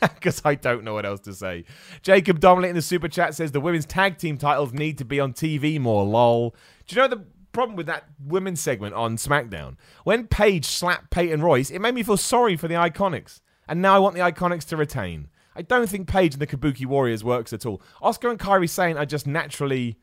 [0.00, 1.64] Because I don't know what else to say.
[2.02, 5.18] Jacob Donnelly in the super chat says the women's tag team titles need to be
[5.18, 6.54] on TV more, lol.
[6.86, 9.76] Do you know the problem with that women's segment on SmackDown?
[10.04, 13.40] When Paige slapped Peyton Royce, it made me feel sorry for the Iconics.
[13.68, 15.28] And now I want the Iconics to retain.
[15.54, 17.80] I don't think Paige and the Kabuki Warriors works at all.
[18.02, 19.98] Asuka and Kairi Sane are just naturally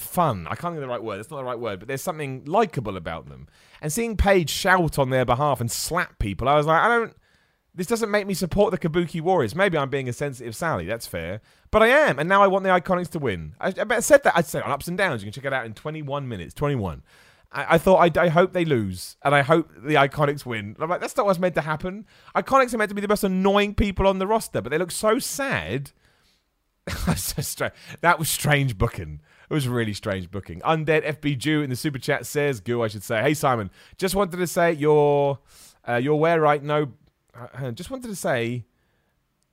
[0.00, 0.46] fun.
[0.46, 1.20] I can't think of the right word.
[1.20, 3.48] It's not the right word, but there's something likable about them.
[3.80, 7.14] And seeing Paige shout on their behalf and slap people, I was like, I don't.
[7.72, 9.54] This doesn't make me support the Kabuki Warriors.
[9.54, 10.86] Maybe I'm being a sensitive Sally.
[10.86, 11.40] That's fair,
[11.70, 13.54] but I am, and now I want the Iconics to win.
[13.60, 14.36] I, I said that.
[14.36, 15.22] I said on ups and downs.
[15.22, 16.52] You can check it out in 21 minutes.
[16.54, 17.02] 21.
[17.52, 20.76] I, I thought I, I, hope they lose, and I hope the Iconics win.
[20.80, 22.06] I'm like, that's not what's meant to happen.
[22.34, 24.90] Iconics are meant to be the most annoying people on the roster, but they look
[24.90, 25.92] so sad.
[26.86, 29.20] that was strange booking.
[29.50, 30.60] It was really strange booking.
[30.60, 33.20] Undead FB Jew in the super chat says, "Goo, I should say.
[33.20, 35.40] Hey Simon, just wanted to say you're
[35.88, 36.62] uh, you're where right?
[36.62, 36.92] No,
[37.34, 38.64] uh, just wanted to say."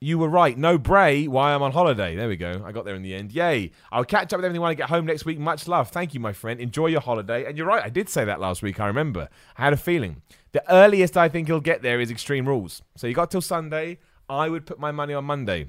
[0.00, 0.56] You were right.
[0.56, 1.26] No Bray.
[1.26, 2.14] Why I'm on holiday.
[2.14, 2.62] There we go.
[2.64, 3.32] I got there in the end.
[3.32, 3.72] Yay.
[3.90, 5.40] I'll catch up with everyone when I get home next week.
[5.40, 5.88] Much love.
[5.90, 6.60] Thank you, my friend.
[6.60, 7.46] Enjoy your holiday.
[7.46, 7.82] And you're right.
[7.82, 8.78] I did say that last week.
[8.78, 9.28] I remember.
[9.56, 10.22] I had a feeling.
[10.52, 12.80] The earliest I think he'll get there is Extreme Rules.
[12.94, 13.98] So you got till Sunday.
[14.28, 15.66] I would put my money on Monday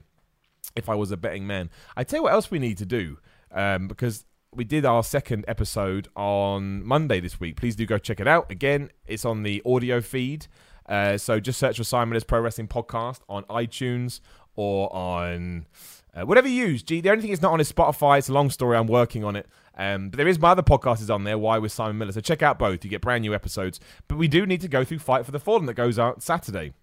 [0.76, 1.72] if I was a betting man.
[1.98, 3.18] I tell you what else we need to do
[3.52, 7.56] um, because we did our second episode on Monday this week.
[7.56, 8.52] Please do go check it out.
[8.52, 10.48] Again, it's on the audio feed.
[10.88, 14.22] Uh, so just search for Simon as Pro Wrestling Podcast on iTunes
[14.56, 15.68] or on
[16.16, 16.82] uh, whatever you use.
[16.82, 18.18] Gee, the only thing is not on is Spotify.
[18.18, 18.76] It's a long story.
[18.76, 19.48] I'm working on it.
[19.78, 21.38] Um, but there is my other podcast is on there.
[21.38, 22.12] Why with Simon Miller?
[22.12, 22.84] So check out both.
[22.84, 23.80] You get brand new episodes.
[24.08, 26.74] But we do need to go through Fight for the Fallen that goes out Saturday.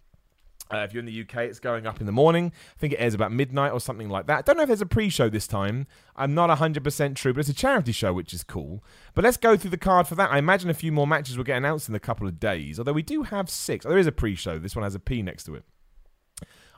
[0.73, 2.53] Uh, if you're in the UK, it's going up in the morning.
[2.77, 4.39] I think it airs about midnight or something like that.
[4.39, 5.87] I don't know if there's a pre show this time.
[6.17, 8.83] I'm not 100% true, but it's a charity show, which is cool.
[9.15, 10.33] But let's go through the card for that.
[10.33, 12.93] I imagine a few more matches will get announced in a couple of days, although
[12.93, 13.87] we do have six.
[13.87, 14.59] Oh, there is a pre show.
[14.59, 15.65] This one has a P next to it.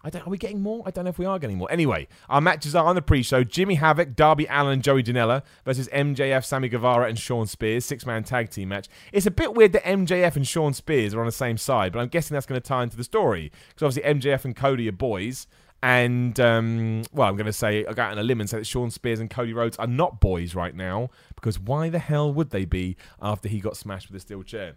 [0.04, 0.26] I don't.
[0.26, 0.82] Are we getting more?
[0.86, 1.70] I don't know if we are getting more.
[1.70, 6.44] Anyway, our matches are on the pre-show: Jimmy Havoc, Darby Allin, Joey Janela versus MJF,
[6.44, 8.88] Sammy Guevara, and Shawn Spears, six-man tag team match.
[9.12, 12.00] It's a bit weird that MJF and Shawn Spears are on the same side, but
[12.00, 14.92] I'm guessing that's going to tie into the story because obviously MJF and Cody are
[14.92, 15.46] boys.
[15.80, 18.66] And um, well, I'm going to say I got on a limb and say that
[18.66, 22.50] Shawn Spears and Cody Rhodes are not boys right now because why the hell would
[22.50, 24.76] they be after he got smashed with a steel chair?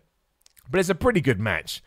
[0.69, 1.81] But it's a pretty good match.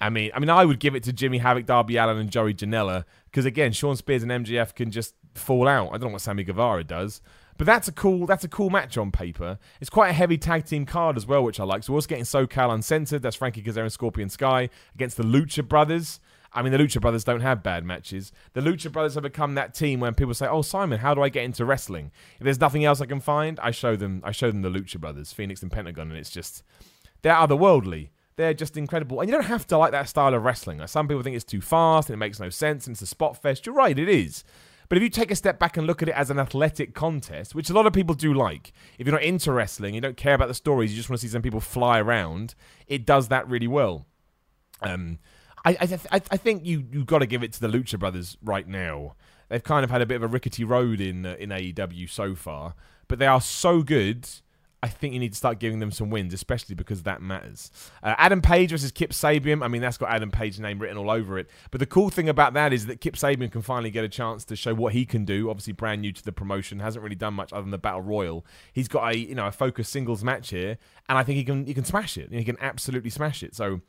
[0.00, 2.54] I mean, I mean, I would give it to Jimmy Havoc, Darby Allin, and Joey
[2.54, 5.88] Janela because again, Shawn Spears and MJF can just fall out.
[5.88, 7.20] I don't know what Sammy Guevara does,
[7.56, 9.58] but that's a cool that's a cool match on paper.
[9.80, 11.82] It's quite a heavy tag team card as well, which I like.
[11.82, 13.22] So we're also getting SoCal Uncensored.
[13.22, 16.20] That's Frankie Kazarian Scorpio Sky against the Lucha Brothers.
[16.52, 18.30] I mean, the Lucha Brothers don't have bad matches.
[18.52, 21.28] The Lucha Brothers have become that team when people say, "Oh, Simon, how do I
[21.28, 24.20] get into wrestling?" If there's nothing else I can find, I show them.
[24.24, 26.62] I show them the Lucha Brothers, Fenix and Pentagon, and it's just
[27.22, 28.10] they're otherworldly.
[28.36, 29.20] They're just incredible.
[29.20, 30.84] And you don't have to like that style of wrestling.
[30.86, 33.40] Some people think it's too fast and it makes no sense and it's a spot
[33.40, 33.66] fest.
[33.66, 34.44] You're right, it is.
[34.88, 37.54] But if you take a step back and look at it as an athletic contest,
[37.54, 40.34] which a lot of people do like, if you're not into wrestling, you don't care
[40.34, 42.54] about the stories, you just want to see some people fly around,
[42.86, 44.06] it does that really well.
[44.82, 45.18] Um,
[45.64, 48.36] I, I, th- I think you you got to give it to the Lucha Brothers
[48.42, 49.14] right now.
[49.48, 52.34] They've kind of had a bit of a rickety road in uh, in AEW so
[52.34, 52.74] far,
[53.08, 54.28] but they are so good
[54.84, 57.70] I think you need to start giving them some wins, especially because that matters.
[58.02, 59.64] Uh, Adam Page versus Kip Sabian.
[59.64, 61.48] I mean, that's got Adam Page's name written all over it.
[61.70, 64.44] But the cool thing about that is that Kip Sabian can finally get a chance
[64.44, 65.48] to show what he can do.
[65.48, 68.44] Obviously, brand new to the promotion, hasn't really done much other than the Battle Royal.
[68.74, 70.76] He's got a you know a focused singles match here,
[71.08, 72.30] and I think he can he can smash it.
[72.30, 73.54] He can absolutely smash it.
[73.54, 73.80] So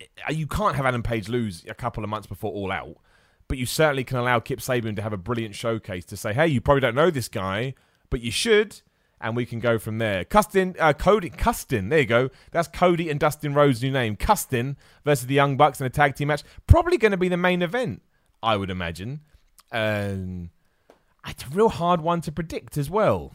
[0.00, 2.96] uh, you can't have Adam Page lose a couple of months before All Out,
[3.48, 6.46] but you certainly can allow Kip Sabian to have a brilliant showcase to say, hey,
[6.46, 7.74] you probably don't know this guy,
[8.08, 8.82] but you should
[9.20, 10.24] and we can go from there.
[10.24, 12.30] Custin, uh, Cody, Custin, there you go.
[12.52, 14.16] That's Cody and Dustin Rhodes' new name.
[14.16, 16.42] Custin versus the Young Bucks in a tag team match.
[16.66, 18.02] Probably going to be the main event,
[18.42, 19.20] I would imagine.
[19.72, 20.50] Um,
[21.26, 23.32] it's a real hard one to predict as well.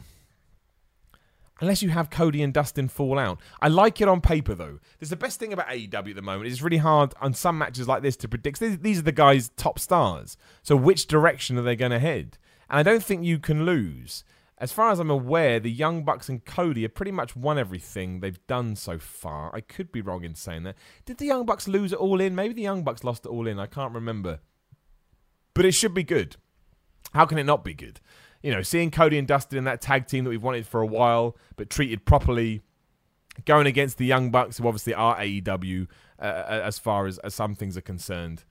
[1.60, 3.38] Unless you have Cody and Dustin fall out.
[3.60, 4.80] I like it on paper, though.
[4.98, 6.50] There's the best thing about AEW at the moment.
[6.50, 8.58] It's really hard on some matches like this to predict.
[8.58, 10.36] These are the guys' top stars.
[10.62, 12.38] So which direction are they going to head?
[12.68, 14.24] And I don't think you can lose.
[14.64, 18.20] As far as I'm aware, the Young Bucks and Cody have pretty much won everything
[18.20, 19.54] they've done so far.
[19.54, 20.76] I could be wrong in saying that.
[21.04, 22.34] Did the Young Bucks lose it all in?
[22.34, 23.58] Maybe the Young Bucks lost it all in.
[23.58, 24.40] I can't remember.
[25.52, 26.36] But it should be good.
[27.12, 28.00] How can it not be good?
[28.42, 30.86] You know, seeing Cody and Dustin in that tag team that we've wanted for a
[30.86, 32.62] while, but treated properly,
[33.44, 35.88] going against the Young Bucks, who obviously are AEW
[36.18, 38.44] uh, uh, as far as, as some things are concerned.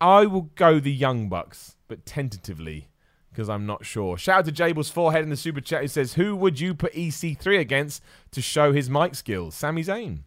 [0.00, 2.88] I will go the Young Bucks, but tentatively
[3.34, 4.16] because I'm not sure.
[4.16, 5.82] Shout out to Jable's forehead in the super chat.
[5.82, 10.20] He says, "Who would you put EC3 against to show his mic skills?" Sami Zayn.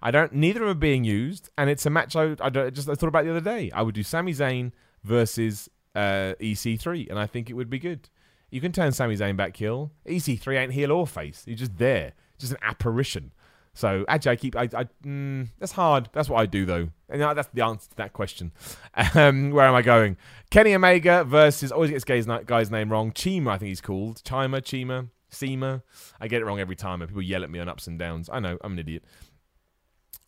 [0.00, 0.32] I don't.
[0.32, 3.08] Neither of them are being used, and it's a match I, I just I thought
[3.08, 3.70] about the other day.
[3.72, 4.72] I would do Sami Zayn
[5.04, 8.08] versus uh, EC3, and I think it would be good.
[8.50, 9.92] You can turn Sami Zayn back heel.
[10.06, 11.44] EC3 ain't heel or face.
[11.46, 13.32] He's just there, just an apparition.
[13.74, 14.56] So actually, I keep.
[14.56, 16.10] I, I mm, that's hard.
[16.12, 18.52] That's what I do though, and that's the answer to that question.
[19.14, 20.18] Um, where am I going?
[20.50, 23.12] Kenny Omega versus always gets guy's, guy's name wrong.
[23.12, 24.22] Chima, I think he's called.
[24.24, 25.82] Chima, Chima, Seema.
[26.20, 28.28] I get it wrong every time, and people yell at me on ups and downs.
[28.30, 29.04] I know, I'm an idiot.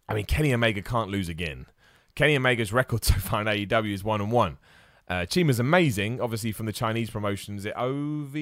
[0.09, 1.66] I mean, Kenny Omega can't lose again.
[2.14, 4.59] Kenny Omega's record so far in AEW is one and one.
[5.07, 7.57] Uh, Chima's amazing, obviously from the Chinese promotion.
[7.57, 8.34] Is it OV?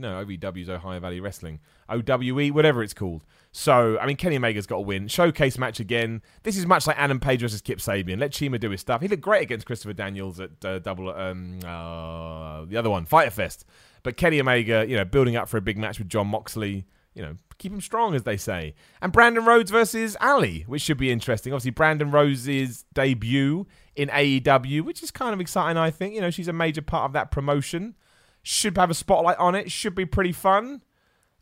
[0.00, 1.58] No, OVW's Ohio Valley Wrestling.
[1.88, 3.24] OWE, whatever it's called.
[3.50, 5.08] So, I mean, Kenny Omega's got a win.
[5.08, 6.22] Showcase match again.
[6.44, 8.20] This is much like Adam Page versus Kip Sabian.
[8.20, 9.00] Let Chima do his stuff.
[9.00, 13.30] He looked great against Christopher Daniels at uh, double, um, uh, the other one, Fyter
[13.30, 13.64] Fest.
[14.04, 17.22] But Kenny Omega, you know, building up for a big match with Jon Moxley you
[17.22, 18.74] know, keep him strong, as they say.
[19.00, 21.52] And Brandi Rhodes versus Allie, which should be interesting.
[21.52, 26.14] Obviously, Brandi Rhodes' debut in AEW, which is kind of exciting, I think.
[26.14, 27.94] You know, she's a major part of that promotion.
[28.42, 29.70] Should have a spotlight on it.
[29.70, 30.82] Should be pretty fun.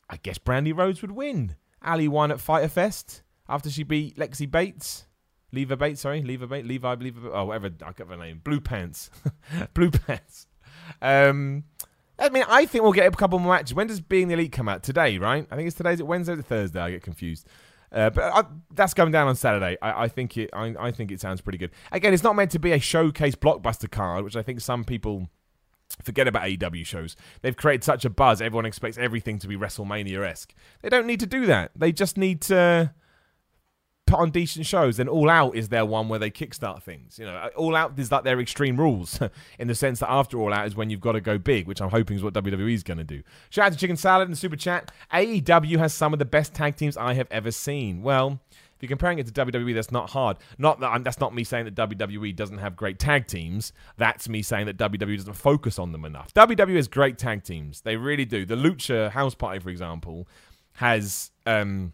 [0.08, 1.56] I guess Brandi Rhodes would win.
[1.82, 5.06] Allie won at Fyter Fest after she beat Lexi Bates.
[5.52, 8.40] Leva Bates, sorry, Leva Bates, Levi, Levi, oh, whatever, I got her name.
[8.42, 9.10] Blue Pants.
[9.74, 10.46] Blue Pants.
[11.00, 11.64] Um,
[12.22, 13.74] I mean, I think we'll get a couple more matches.
[13.74, 14.84] When does Being the Elite come out?
[14.84, 15.44] Today, right?
[15.50, 15.92] I think it's today.
[15.92, 16.80] Is it Wednesday or Thursday?
[16.80, 17.48] I get confused.
[17.90, 19.76] Uh, but I, that's going down on Saturday.
[19.82, 20.48] I, I think it.
[20.52, 21.72] I, I, think it sounds pretty good.
[21.90, 25.28] Again, it's not meant to be a showcase blockbuster card, which I think some people
[26.02, 27.16] forget about AEW shows.
[27.42, 28.40] They've created such a buzz.
[28.40, 30.54] Everyone expects everything to be WrestleMania esque.
[30.80, 31.72] They don't need to do that.
[31.76, 32.94] They just need to
[34.06, 34.96] put on decent shows.
[34.96, 37.18] Then All Out is their one where they kickstart things.
[37.18, 39.20] You know, uh, All Out is like their extreme rules
[39.58, 41.80] in the sense that after All Out is when you've got to go big, which
[41.80, 43.22] I'm hoping is what WWE is going to do.
[43.50, 44.90] Shout out to Chicken Salad the super chat.
[45.12, 48.02] AEW has some of the best tag teams I have ever seen.
[48.02, 48.40] Well.
[48.74, 50.38] If you're comparing it to WWE, that's not hard.
[50.58, 53.72] Not that I'm, that's not me saying that WWE doesn't have great tag teams.
[53.96, 56.34] That's me saying that WWE doesn't focus on them enough.
[56.34, 57.82] WWE has great tag teams.
[57.82, 58.44] They really do.
[58.44, 60.26] The Lucha House Party, for example,
[60.72, 61.92] has um,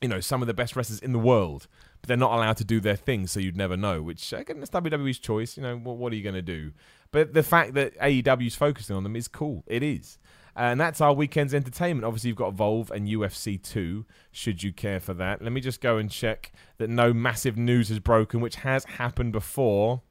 [0.00, 1.66] you know, some of the best wrestlers in the world,
[2.00, 4.02] but they're not allowed to do their thing, so you'd never know.
[4.02, 5.56] Which again, that's WWE's choice.
[5.56, 6.72] You know, what, what are you going to do?
[7.10, 9.64] But the fact that AEW's focusing on them is cool.
[9.66, 10.18] It is.
[10.54, 12.04] And that's our weekend's entertainment.
[12.04, 15.40] Obviously, you've got Evolve and UFC 2, should you care for that.
[15.40, 19.32] Let me just go and check that no massive news has broken, which has happened
[19.32, 20.02] before.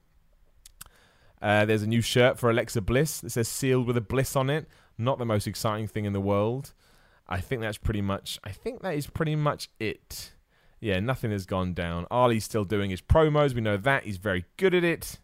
[1.41, 4.49] Uh, there's a new shirt for Alexa Bliss that says sealed with a bliss on
[4.49, 4.67] it.
[4.97, 6.73] Not the most exciting thing in the world.
[7.29, 8.39] I think that's pretty much.
[8.43, 10.31] I think that is pretty much it.
[10.79, 12.05] Yeah, nothing has gone down.
[12.11, 13.53] Ali's still doing his promos.
[13.53, 15.19] We know that he's very good at it.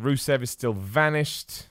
[0.00, 1.68] Rusev is still vanished.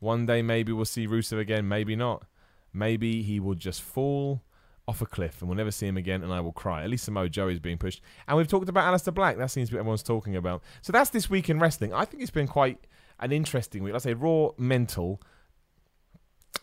[0.00, 1.68] One day maybe we'll see Rusev again.
[1.68, 2.24] Maybe not.
[2.72, 4.42] Maybe he will just fall
[4.86, 6.82] off a cliff and we'll never see him again and I will cry.
[6.82, 8.00] At least Samoa Joe is being pushed.
[8.26, 9.36] And we've talked about Aleister Black.
[9.36, 10.62] That seems to be everyone's talking about.
[10.80, 11.92] So that's this week in wrestling.
[11.92, 12.86] I think it's been quite
[13.20, 13.92] an interesting week.
[13.92, 15.20] Let's say raw mental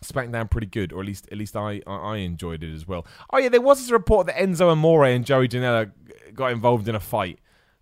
[0.02, 3.06] SmackDown pretty good, or at least at least I I enjoyed it as well.
[3.32, 5.90] Oh yeah, there was a report that Enzo Amore and Joey Janela
[6.34, 7.38] got involved in a fight,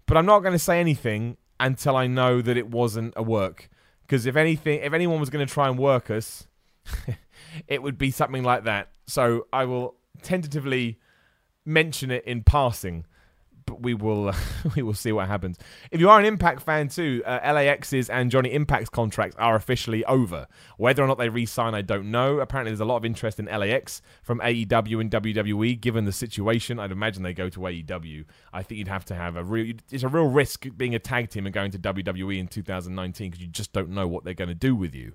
[0.07, 3.69] but I'm not going to say anything until I know that it wasn't a work.
[4.03, 6.47] Because if anything, if anyone was going to try and work us,
[7.69, 8.91] it would be something like that.
[9.07, 10.99] So I will tentatively
[11.65, 13.07] mention it in passing
[13.67, 14.33] but we will
[14.77, 15.59] we will see what happens.
[15.91, 20.05] If you are an Impact fan too, uh, LAX's and Johnny Impact's contracts are officially
[20.05, 20.47] over.
[20.77, 22.41] Whether or not they re-sign, I don't know.
[22.41, 25.81] Apparently, there's a lot of interest in LAX from AEW and WWE.
[25.81, 28.25] Given the situation, I'd imagine they go to AEW.
[28.53, 29.75] I think you'd have to have a real.
[29.91, 33.43] It's a real risk being a tag team and going to WWE in 2019 because
[33.43, 35.13] you just don't know what they're going to do with you.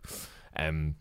[0.56, 0.96] Um,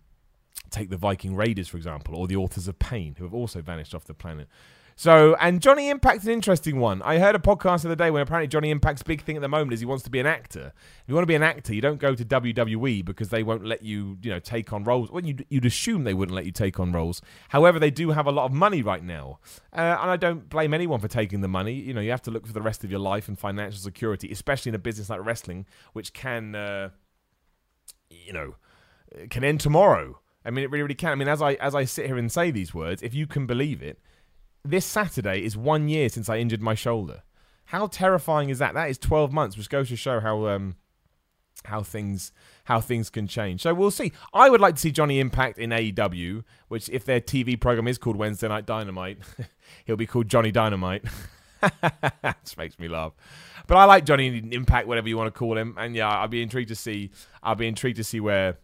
[0.70, 3.94] Take the Viking Raiders, for example, or the Authors of Pain, who have also vanished
[3.94, 4.48] off the planet.
[4.98, 7.02] So, and Johnny Impact's an interesting one.
[7.02, 9.48] I heard a podcast the other day where apparently Johnny Impact's big thing at the
[9.48, 10.72] moment is he wants to be an actor.
[10.74, 13.64] If you want to be an actor, you don't go to WWE because they won't
[13.64, 15.08] let you, you know, take on roles.
[15.12, 17.22] Well, you'd, you'd assume they wouldn't let you take on roles.
[17.50, 19.38] However, they do have a lot of money right now.
[19.72, 21.74] Uh, and I don't blame anyone for taking the money.
[21.74, 24.32] You know, you have to look for the rest of your life and financial security,
[24.32, 26.88] especially in a business like wrestling, which can, uh,
[28.10, 28.56] you know,
[29.30, 30.18] can end tomorrow.
[30.44, 31.12] I mean, it really, really can.
[31.12, 33.46] I mean, as I as I sit here and say these words, if you can
[33.46, 34.00] believe it,
[34.68, 37.22] this Saturday is one year since I injured my shoulder.
[37.66, 38.74] How terrifying is that?
[38.74, 40.76] That is 12 months, which goes to show how um,
[41.64, 42.32] how things
[42.64, 43.62] how things can change.
[43.62, 44.12] So we'll see.
[44.32, 47.98] I would like to see Johnny Impact in AEW, which if their TV program is
[47.98, 49.18] called Wednesday Night Dynamite,
[49.84, 51.04] he'll be called Johnny Dynamite.
[52.22, 53.14] This makes me laugh.
[53.66, 56.40] But I like Johnny Impact, whatever you want to call him, and yeah, I'll be
[56.40, 57.10] intrigued to see.
[57.42, 58.58] I'll be intrigued to see where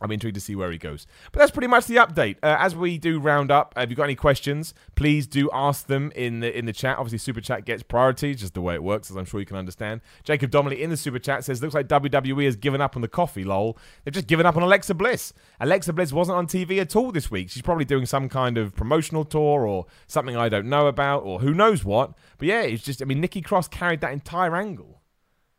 [0.00, 1.06] I'm intrigued to see where he goes.
[1.32, 2.36] But that's pretty much the update.
[2.42, 6.12] Uh, as we do round up, if you've got any questions, please do ask them
[6.14, 6.98] in the in the chat.
[6.98, 9.56] Obviously, super chat gets priority, just the way it works, as I'm sure you can
[9.56, 10.02] understand.
[10.24, 13.08] Jacob Donnelly in the super chat says, "Looks like WWE has given up on the
[13.08, 13.44] coffee.
[13.44, 15.32] Lol, they've just given up on Alexa Bliss.
[15.60, 17.50] Alexa Bliss wasn't on TV at all this week.
[17.50, 21.40] She's probably doing some kind of promotional tour or something I don't know about, or
[21.40, 22.12] who knows what.
[22.38, 23.00] But yeah, it's just.
[23.00, 25.02] I mean, Nikki Cross carried that entire angle.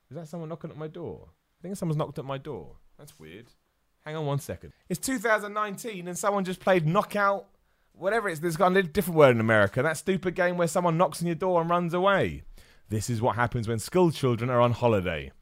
[0.09, 1.29] Is that someone knocking at my door?
[1.59, 2.75] I think someone's knocked at my door.
[2.99, 3.47] That's weird."
[4.07, 4.71] Hang on one second.
[4.87, 7.47] It's 2019 and someone just played knockout,
[7.91, 8.39] whatever it is.
[8.39, 9.83] There's got a different word in America.
[9.83, 12.43] That stupid game where someone knocks on your door and runs away.
[12.87, 15.33] This is what happens when school children are on holiday.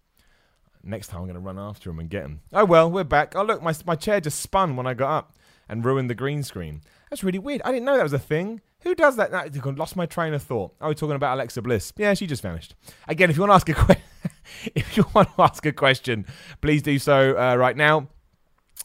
[0.83, 2.41] Next time I'm going to run after them and get them.
[2.53, 3.35] Oh well, we're back.
[3.35, 5.35] Oh look, my, my chair just spun when I got up
[5.69, 6.81] and ruined the green screen.
[7.11, 7.61] That's really weird.
[7.63, 8.61] I didn't know that was a thing.
[8.79, 9.31] Who does that?
[9.31, 10.73] I lost my train of thought.
[10.81, 11.93] Oh, we're talking about Alexa Bliss.
[11.97, 12.73] Yeah, she just vanished.
[13.07, 14.03] Again, if you want to ask a question,
[14.73, 16.25] if you want to ask a question,
[16.61, 18.07] please do so uh, right now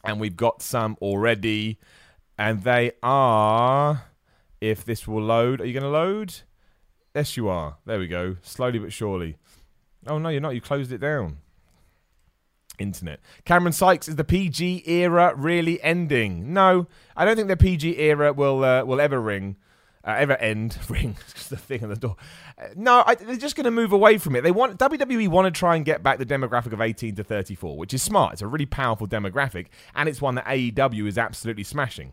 [0.04, 1.78] and we've got some already,
[2.38, 4.04] and they are.
[4.60, 6.34] If this will load, are you going to load?
[7.14, 7.78] Yes, you are.
[7.86, 8.36] There we go.
[8.42, 9.36] Slowly but surely.
[10.06, 10.54] Oh no, you're not.
[10.54, 11.38] You closed it down.
[12.78, 13.20] Internet.
[13.44, 16.52] Cameron Sykes is the PG era really ending?
[16.52, 16.86] No,
[17.16, 19.56] I don't think the PG era will uh, will ever ring
[20.04, 21.16] uh, ever end ring.
[21.34, 22.16] Just the thing on the door.
[22.58, 24.42] Uh, no, I, they're just going to move away from it.
[24.42, 27.76] They want WWE want to try and get back the demographic of 18 to 34,
[27.76, 28.34] which is smart.
[28.34, 32.12] It's a really powerful demographic, and it's one that AEW is absolutely smashing.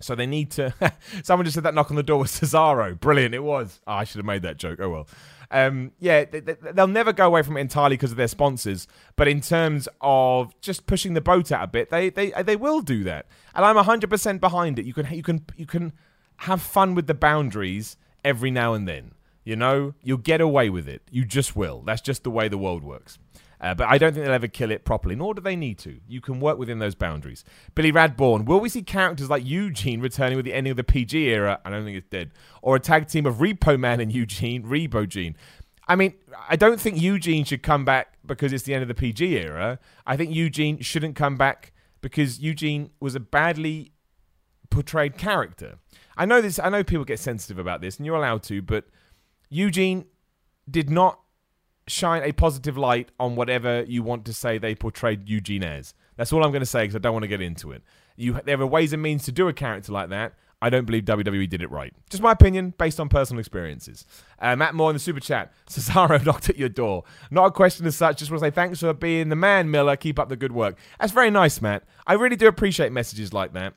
[0.00, 0.74] So they need to.
[1.22, 2.98] Someone just said that knock on the door was Cesaro.
[2.98, 3.80] Brilliant, it was.
[3.86, 4.78] Oh, I should have made that joke.
[4.80, 5.08] Oh well.
[5.54, 8.88] Um, yeah, they, will never go away from it entirely because of their sponsors.
[9.16, 12.80] But in terms of just pushing the boat out a bit, they they they will
[12.80, 14.86] do that, and I'm 100% behind it.
[14.86, 15.92] You can you can you can
[16.42, 19.12] have fun with the boundaries every now and then.
[19.44, 21.02] You know, you'll get away with it.
[21.10, 21.82] You just will.
[21.82, 23.18] That's just the way the world works.
[23.60, 26.00] Uh, but I don't think they'll ever kill it properly, nor do they need to.
[26.08, 27.44] You can work within those boundaries.
[27.76, 31.16] Billy Radborn, will we see characters like Eugene returning with the ending of the PG
[31.16, 31.60] era?
[31.64, 32.32] I don't think it's dead.
[32.60, 35.36] Or a tag team of Repo Man and Eugene, Rebo Gene.
[35.86, 36.14] I mean,
[36.48, 39.78] I don't think Eugene should come back because it's the end of the PG era.
[40.06, 43.92] I think Eugene shouldn't come back because Eugene was a badly
[44.70, 45.78] portrayed character.
[46.16, 46.58] I know this.
[46.58, 48.62] I know people get sensitive about this, and you're allowed to.
[48.62, 48.86] But
[49.48, 50.06] Eugene
[50.70, 51.20] did not
[51.86, 55.94] shine a positive light on whatever you want to say they portrayed Eugene as.
[56.16, 57.82] That's all I'm going to say because I don't want to get into it.
[58.16, 60.34] You, there are ways and means to do a character like that.
[60.60, 61.92] I don't believe WWE did it right.
[62.08, 64.06] Just my opinion, based on personal experiences.
[64.38, 65.52] Uh, Matt Moore in the super chat.
[65.68, 67.02] Cesaro knocked at your door.
[67.32, 68.18] Not a question as such.
[68.18, 69.96] Just want to say thanks for being the man, Miller.
[69.96, 70.78] Keep up the good work.
[71.00, 71.82] That's very nice, Matt.
[72.06, 73.74] I really do appreciate messages like that.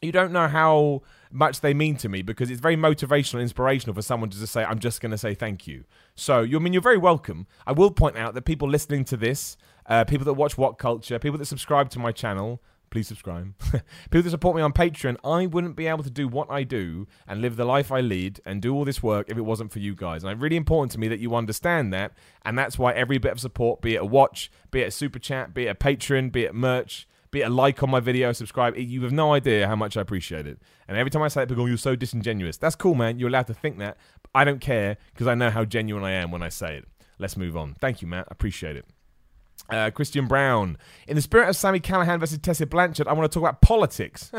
[0.00, 4.02] You don't know how much they mean to me because it's very motivational, inspirational for
[4.02, 6.72] someone to just say, "I'm just going to say thank you." So you I mean
[6.72, 7.46] you're very welcome.
[7.66, 9.56] I will point out that people listening to this,
[9.86, 13.52] uh, people that watch What Culture, people that subscribe to my channel, please subscribe.
[14.10, 17.06] people that support me on Patreon, I wouldn't be able to do what I do
[17.26, 19.80] and live the life I lead and do all this work if it wasn't for
[19.80, 20.22] you guys.
[20.22, 22.12] And it's really important to me that you understand that,
[22.44, 25.18] and that's why every bit of support, be it a watch, be it a super
[25.18, 28.76] chat, be it a Patreon, be it merch be a like on my video, subscribe.
[28.76, 30.60] You have no idea how much I appreciate it.
[30.88, 32.56] And every time I say it, people you're so disingenuous.
[32.56, 33.18] That's cool, man.
[33.18, 33.96] You're allowed to think that.
[34.34, 36.88] I don't care because I know how genuine I am when I say it.
[37.18, 37.74] Let's move on.
[37.74, 38.28] Thank you, Matt.
[38.30, 38.84] Appreciate it.
[39.70, 40.76] Uh, Christian Brown.
[41.08, 44.30] In the spirit of Sami Callihan versus Tessa Blanchard, I want to talk about politics.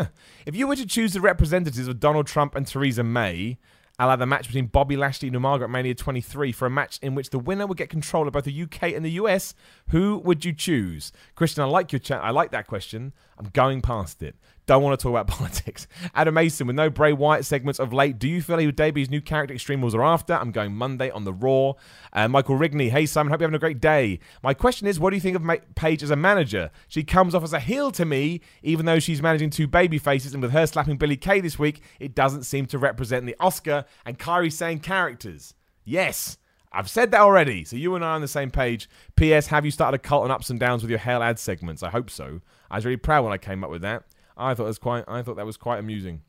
[0.46, 3.58] If you were to choose the representatives of Donald Trump and Theresa May,
[4.00, 7.16] I'll have the match between Bobby Lashley and Margaret Mania 23 for a match in
[7.16, 9.56] which the winner would get control of both the UK and the US.
[9.90, 11.12] Who would you choose?
[11.34, 12.24] Christian, I like your chat.
[12.24, 13.14] I like that question.
[13.40, 14.36] I'm going past it.
[14.68, 15.88] Don't want to talk about politics.
[16.14, 19.02] Adam Mason, with no Bray Wyatt segments of late, do you feel he would debut
[19.02, 20.34] his new character Extreme Rules are after?
[20.34, 21.74] I'm going Monday on the Raw.
[22.12, 24.20] Uh, Michael Rigney, hey Simon, hope you're having a great day.
[24.44, 26.70] My question is, what do you think of Paige as a manager?
[26.90, 30.34] She comes off as a heel to me, even though she's managing two baby faces,
[30.34, 33.86] and with her slapping Billie Kay this week, it doesn't seem to represent the Asuka
[34.06, 35.54] and Kairi Sane characters.
[35.86, 36.38] Yes.
[36.74, 38.90] I've said that already, so you and I are on the same page.
[39.16, 39.48] P.S.
[39.48, 41.82] Have you started a cult on ups and downs with your Hail ad segments?
[41.82, 42.42] I hope so.
[42.70, 44.04] I was really proud when I came up with that.
[44.38, 45.04] I thought was quite.
[45.08, 46.22] I thought that was quite amusing.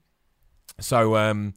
[0.80, 1.54] So, um,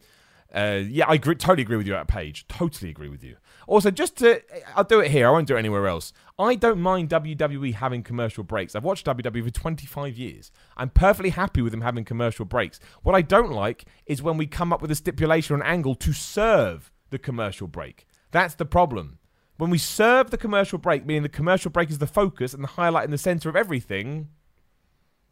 [0.54, 2.47] uh, yeah, I agree, totally agree with you at page.
[2.47, 3.38] Totally agree with you.
[3.68, 4.41] Also, just to,
[4.76, 5.28] I'll do it here.
[5.28, 6.12] I won't do it anywhere else.
[6.38, 8.76] I don't mind WWE having commercial breaks.
[8.76, 10.52] I've watched WWE for 25 years.
[10.76, 12.80] I'm perfectly happy with them having commercial breaks.
[13.04, 15.95] What I don't like is when we come up with a stipulation or an angle
[15.95, 18.06] to serve the commercial break.
[18.32, 19.20] That's the problem.
[19.58, 22.70] When we serve the commercial break, meaning the commercial break is the focus and the
[22.70, 24.30] highlight in the center of everything,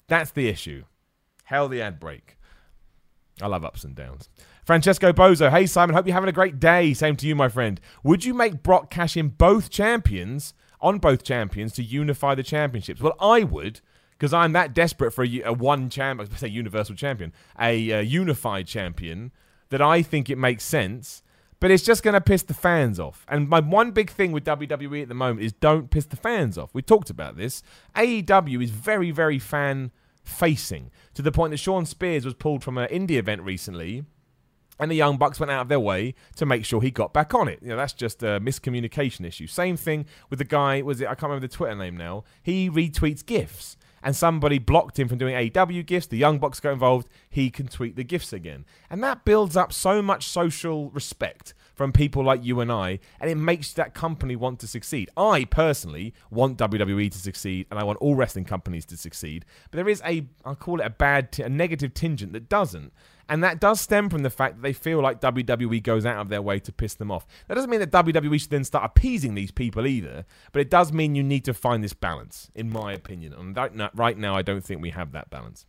[0.08, 0.84] that's the issue.
[1.50, 2.38] Hell the ad break.
[3.42, 4.30] I love ups and downs.
[4.66, 6.94] Francesco Bozo, hey Simon, hope you're having a great day.
[6.94, 7.82] Same to you, my friend.
[8.04, 13.02] Would you make Brock cash in both champions on both champions to unify the championships?
[13.02, 13.82] Well, I would,
[14.12, 18.02] because I'm that desperate for a, a one champ, I say universal champion, a, a
[18.04, 19.32] unified champion,
[19.70, 21.24] that I think it makes sense.
[21.60, 23.26] But it's just going to piss the fans off.
[23.28, 26.60] And my one big thing with WWE at the moment is don't piss the fans
[26.60, 26.70] off.
[26.76, 27.64] We talked about this.
[27.96, 29.90] AEW is very, very fan
[30.30, 34.04] facing to the point that Shawn Spears was pulled from an indie event recently.
[34.82, 37.34] And the Young Bucks went out of their way to make sure he got back
[37.34, 37.60] on it.
[37.62, 39.46] You know, that's just a miscommunication issue.
[39.46, 42.24] Same thing with the guy, was it, I can't remember the Twitter name now.
[42.42, 46.74] He retweets GIFs and somebody blocked him from doing AEW gifts, the Young Bucks got
[46.74, 48.66] involved, he can tweet the gifts again.
[48.90, 53.30] And that builds up so much social respect from people like you and I, and
[53.32, 55.10] it makes that company want to succeed.
[55.16, 59.46] I personally want WWE to succeed, and I want all wrestling companies to succeed.
[59.72, 62.92] But there is a, I'll call it a bad, a negative tingent that doesn't.
[63.30, 66.30] And that does stem from the fact that they feel like WWE goes out of
[66.30, 67.28] their way to piss them off.
[67.48, 70.92] That doesn't mean that WWE should then start appeasing these people either, but it does
[70.92, 73.34] mean you need to find this balance, in my opinion.
[73.34, 73.56] And
[73.94, 75.68] right now, I don't think we have that balance.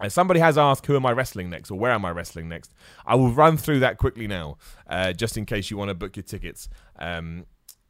[0.00, 2.72] Uh, somebody has asked, who am I wrestling next, or where am I wrestling next?
[3.04, 4.56] I will run through that quickly now,
[4.88, 6.70] uh, just in case you want to book your tickets.
[6.98, 7.44] Um,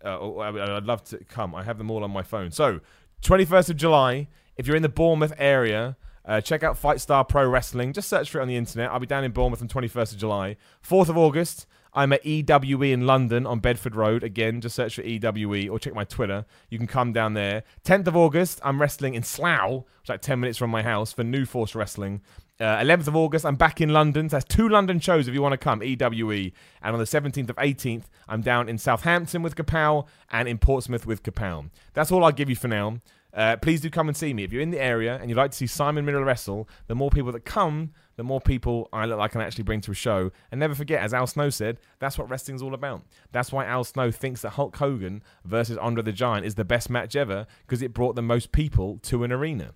[0.05, 1.55] uh, I'd love to come.
[1.55, 2.51] I have them all on my phone.
[2.51, 2.81] So,
[3.23, 5.97] 21st of July, if you're in the Bournemouth area,
[6.29, 7.95] uh, check out Fight Star Pro Wrestling.
[7.95, 8.91] Just search for it on the internet.
[8.91, 10.57] I'll be down in Bournemouth on 21st of July.
[10.87, 14.23] 4th of August, I'm at EWE in London on Bedford Road.
[14.23, 16.45] Again, just search for EWE or check my Twitter.
[16.69, 17.65] You can come down there.
[17.85, 21.13] 10th of August, I'm wrestling in Slough, which is like 10 minutes from my house,
[21.13, 22.21] for New Force Wrestling.
[22.61, 24.29] Uh, 11th of August, I'm back in London.
[24.29, 26.53] So that's two London shows if you want to come, EWE.
[26.83, 31.07] And on the 17th of 18th, I'm down in Southampton with Kapow and in Portsmouth
[31.07, 31.71] with Kapow.
[31.95, 33.01] That's all I'll give you for now.
[33.35, 34.43] Uh, please do come and see me.
[34.43, 37.11] If you're in the area and you'd like to see Simon Miller wrestle, the more
[37.11, 39.95] people that come, the more people I look like I can actually bring to a
[39.95, 40.33] show.
[40.51, 43.03] And never forget, as Al Snow said, that's what wrestling's all about.
[43.31, 46.91] That's why Al Snow thinks that Hulk Hogan versus Andre the Giant is the best
[46.91, 49.73] match ever because it brought the most people to an arena.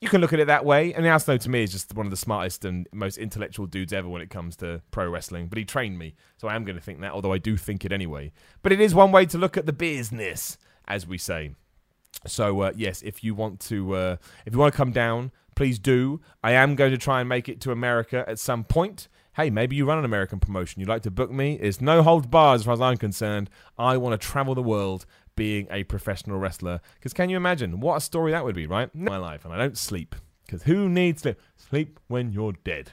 [0.00, 0.92] You can look at it that way.
[0.92, 3.92] And Al Snow to me is just one of the smartest and most intellectual dudes
[3.92, 5.46] ever when it comes to pro wrestling.
[5.48, 7.84] But he trained me, so I am going to think that, although I do think
[7.84, 8.32] it anyway.
[8.62, 11.52] But it is one way to look at the business, as we say.
[12.26, 15.78] So uh, yes, if you want to, uh, if you want to come down, please
[15.78, 16.20] do.
[16.42, 19.08] I am going to try and make it to America at some point.
[19.34, 20.80] Hey, maybe you run an American promotion.
[20.80, 21.58] You'd like to book me?
[21.60, 23.50] It's no holds barred as far as I'm concerned.
[23.78, 25.04] I want to travel the world
[25.34, 26.80] being a professional wrestler.
[26.94, 28.94] Because can you imagine what a story that would be, right?
[28.94, 30.14] My life, and I don't sleep.
[30.46, 31.38] Because who needs sleep?
[31.56, 32.92] Sleep when you're dead.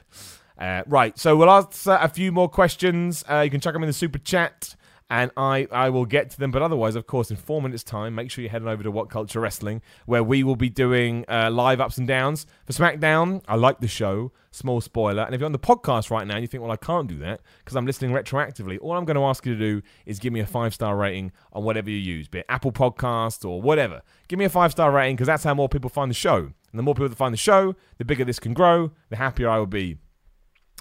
[0.58, 3.24] Uh, right, so we'll answer a few more questions.
[3.28, 4.76] Uh, you can chuck them in the super chat
[5.10, 6.50] and I, I will get to them.
[6.50, 9.10] But otherwise, of course, in four minutes' time, make sure you're heading over to What
[9.10, 13.42] Culture Wrestling, where we will be doing uh, live ups and downs for SmackDown.
[13.46, 14.32] I like the show.
[14.50, 15.24] Small spoiler.
[15.24, 17.18] And if you're on the podcast right now and you think, well, I can't do
[17.18, 20.32] that because I'm listening retroactively, all I'm going to ask you to do is give
[20.32, 24.02] me a five star rating on whatever you use, be it Apple Podcast or whatever.
[24.28, 26.38] Give me a five star rating because that's how more people find the show.
[26.38, 29.48] And the more people that find the show, the bigger this can grow, the happier
[29.48, 29.98] I will be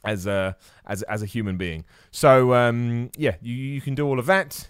[0.04, 1.86] as a as as a human being.
[2.12, 4.70] So um, yeah, you you can do all of that.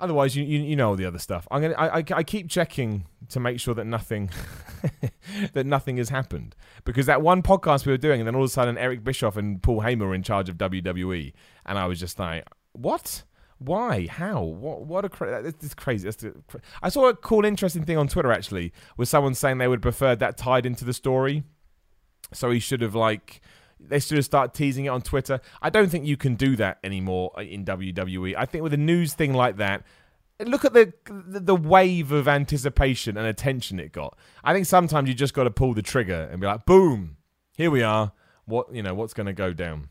[0.00, 1.46] Otherwise, you, you, you know all the other stuff.
[1.50, 4.30] I'm gonna I, I, I keep checking to make sure that nothing
[5.52, 8.50] that nothing has happened because that one podcast we were doing, and then all of
[8.50, 11.32] a sudden Eric Bischoff and Paul Heyman were in charge of WWE,
[11.64, 13.22] and I was just like, what?
[13.58, 14.08] Why?
[14.08, 14.42] How?
[14.42, 14.82] What?
[14.82, 16.10] What a cra- this is crazy.
[16.10, 16.24] That's
[16.82, 20.16] I saw a cool, interesting thing on Twitter actually, with someone saying they would prefer
[20.16, 21.44] that tied into the story.
[22.32, 23.40] So he should have like
[23.88, 25.40] they should have started teasing it on Twitter.
[25.62, 28.34] I don't think you can do that anymore in WWE.
[28.36, 29.84] I think with a news thing like that,
[30.40, 34.16] look at the, the wave of anticipation and attention it got.
[34.42, 37.16] I think sometimes you just got to pull the trigger and be like, boom,
[37.56, 38.12] here we are.
[38.46, 39.88] What you know, what's going to go down?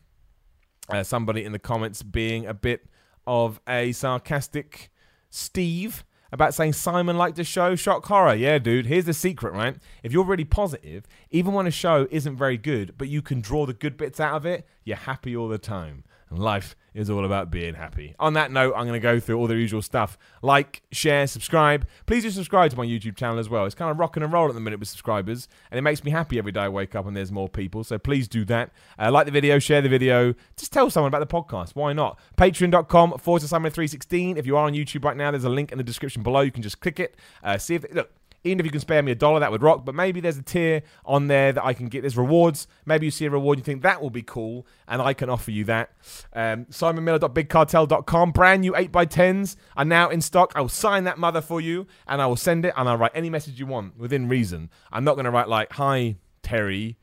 [0.88, 2.86] Uh, somebody in the comments being a bit
[3.26, 4.90] of a sarcastic
[5.30, 6.04] Steve
[6.34, 7.76] about saying Simon liked the show.
[7.76, 8.34] Shock horror.
[8.34, 8.86] Yeah, dude.
[8.86, 9.76] Here's the secret, right?
[10.02, 13.66] If you're really positive, even when a show isn't very good, but you can draw
[13.66, 16.02] the good bits out of it, you're happy all the time.
[16.30, 18.14] And life is all about being happy.
[18.18, 21.86] On that note, I'm going to go through all the usual stuff like, share, subscribe.
[22.06, 23.66] Please do subscribe to my YouTube channel as well.
[23.66, 26.10] It's kind of rocking and rolling at the minute with subscribers, and it makes me
[26.10, 27.82] happy every day I wake up and there's more people.
[27.84, 28.70] So please do that.
[28.98, 30.34] Uh, like the video, share the video.
[30.56, 31.74] Just tell someone about the podcast.
[31.74, 32.18] Why not?
[32.36, 34.36] Patreon.com forward to Simon316.
[34.36, 36.40] If you are on YouTube right now, there's a link in the description below.
[36.40, 37.16] You can just click it.
[37.42, 37.84] Uh, see if.
[37.92, 38.10] Look,
[38.44, 39.84] even if you can spare me a dollar, that would rock.
[39.84, 42.02] But maybe there's a tier on there that I can get.
[42.02, 42.66] There's rewards.
[42.84, 45.50] Maybe you see a reward, you think that will be cool, and I can offer
[45.50, 45.90] you that.
[46.32, 48.32] Um, SimonMiller.BigCartel.com.
[48.32, 50.52] Brand new 8x10s are now in stock.
[50.54, 53.12] I will sign that mother for you, and I will send it, and I'll write
[53.14, 54.70] any message you want within reason.
[54.92, 56.98] I'm not going to write like, "Hi Terry,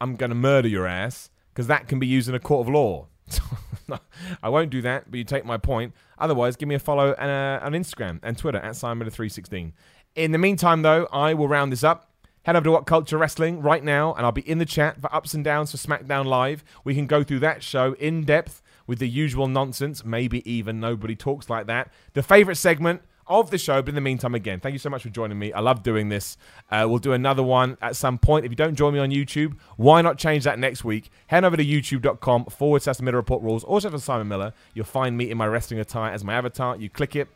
[0.00, 2.72] I'm going to murder your ass," because that can be used in a court of
[2.72, 3.08] law.
[4.42, 5.94] I won't do that, but you take my point.
[6.18, 9.72] Otherwise, give me a follow and, uh, on Instagram and Twitter at Simon316.
[10.14, 12.10] In the meantime, though, I will round this up.
[12.42, 15.14] Head over to What Culture Wrestling right now, and I'll be in the chat for
[15.14, 16.64] ups and downs for SmackDown Live.
[16.82, 21.14] We can go through that show in depth with the usual nonsense, maybe even nobody
[21.14, 21.92] talks like that.
[22.14, 23.82] The favorite segment of the show.
[23.82, 25.52] But in the meantime, again, thank you so much for joining me.
[25.52, 26.36] I love doing this.
[26.70, 28.44] Uh, we'll do another one at some point.
[28.44, 31.10] If you don't join me on YouTube, why not change that next week?
[31.28, 33.64] Head over to youtube.com forward slash Middle Report Rules.
[33.64, 36.76] Also for Simon Miller, you'll find me in my wrestling attire as my avatar.
[36.76, 37.28] You click it,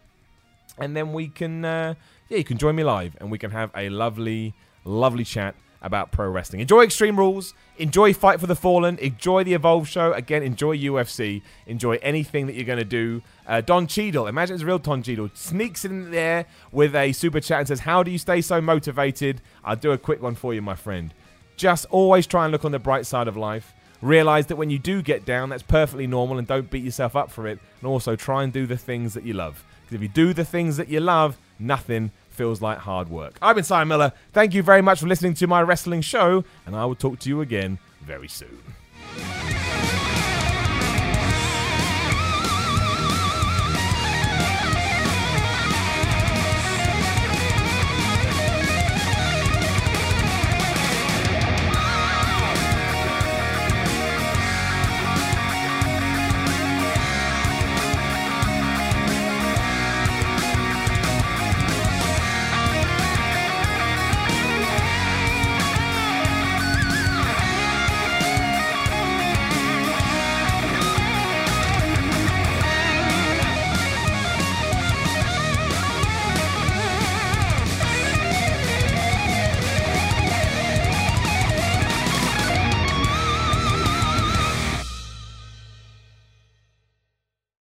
[0.78, 1.64] and then we can.
[1.64, 1.95] Uh,
[2.32, 4.55] yeah, you can join me live and we can have a lovely,
[4.86, 6.61] lovely chat about pro wrestling.
[6.61, 10.12] Enjoy Extreme Rules, enjoy Fight for the Fallen, enjoy the Evolve show.
[10.12, 13.20] Again, enjoy UFC, enjoy anything that you're going to do.
[13.47, 17.59] Uh, Don Cheadle, imagine it's real Don Cheadle, sneaks in there with a super chat
[17.59, 19.41] and says, How do you stay so motivated?
[19.64, 21.12] I'll do a quick one for you, my friend.
[21.57, 23.74] Just always try and look on the bright side of life.
[24.01, 27.30] Realize that when you do get down, that's perfectly normal and don't beat yourself up
[27.30, 27.59] for it.
[27.80, 29.64] And also try and do the things that you love.
[29.83, 33.39] Because if you do the things that you love, nothing feels like hard work.
[33.41, 34.12] I've been Simon Miller.
[34.33, 37.28] Thank you very much for listening to my wrestling show, and I will talk to
[37.28, 38.59] you again very soon.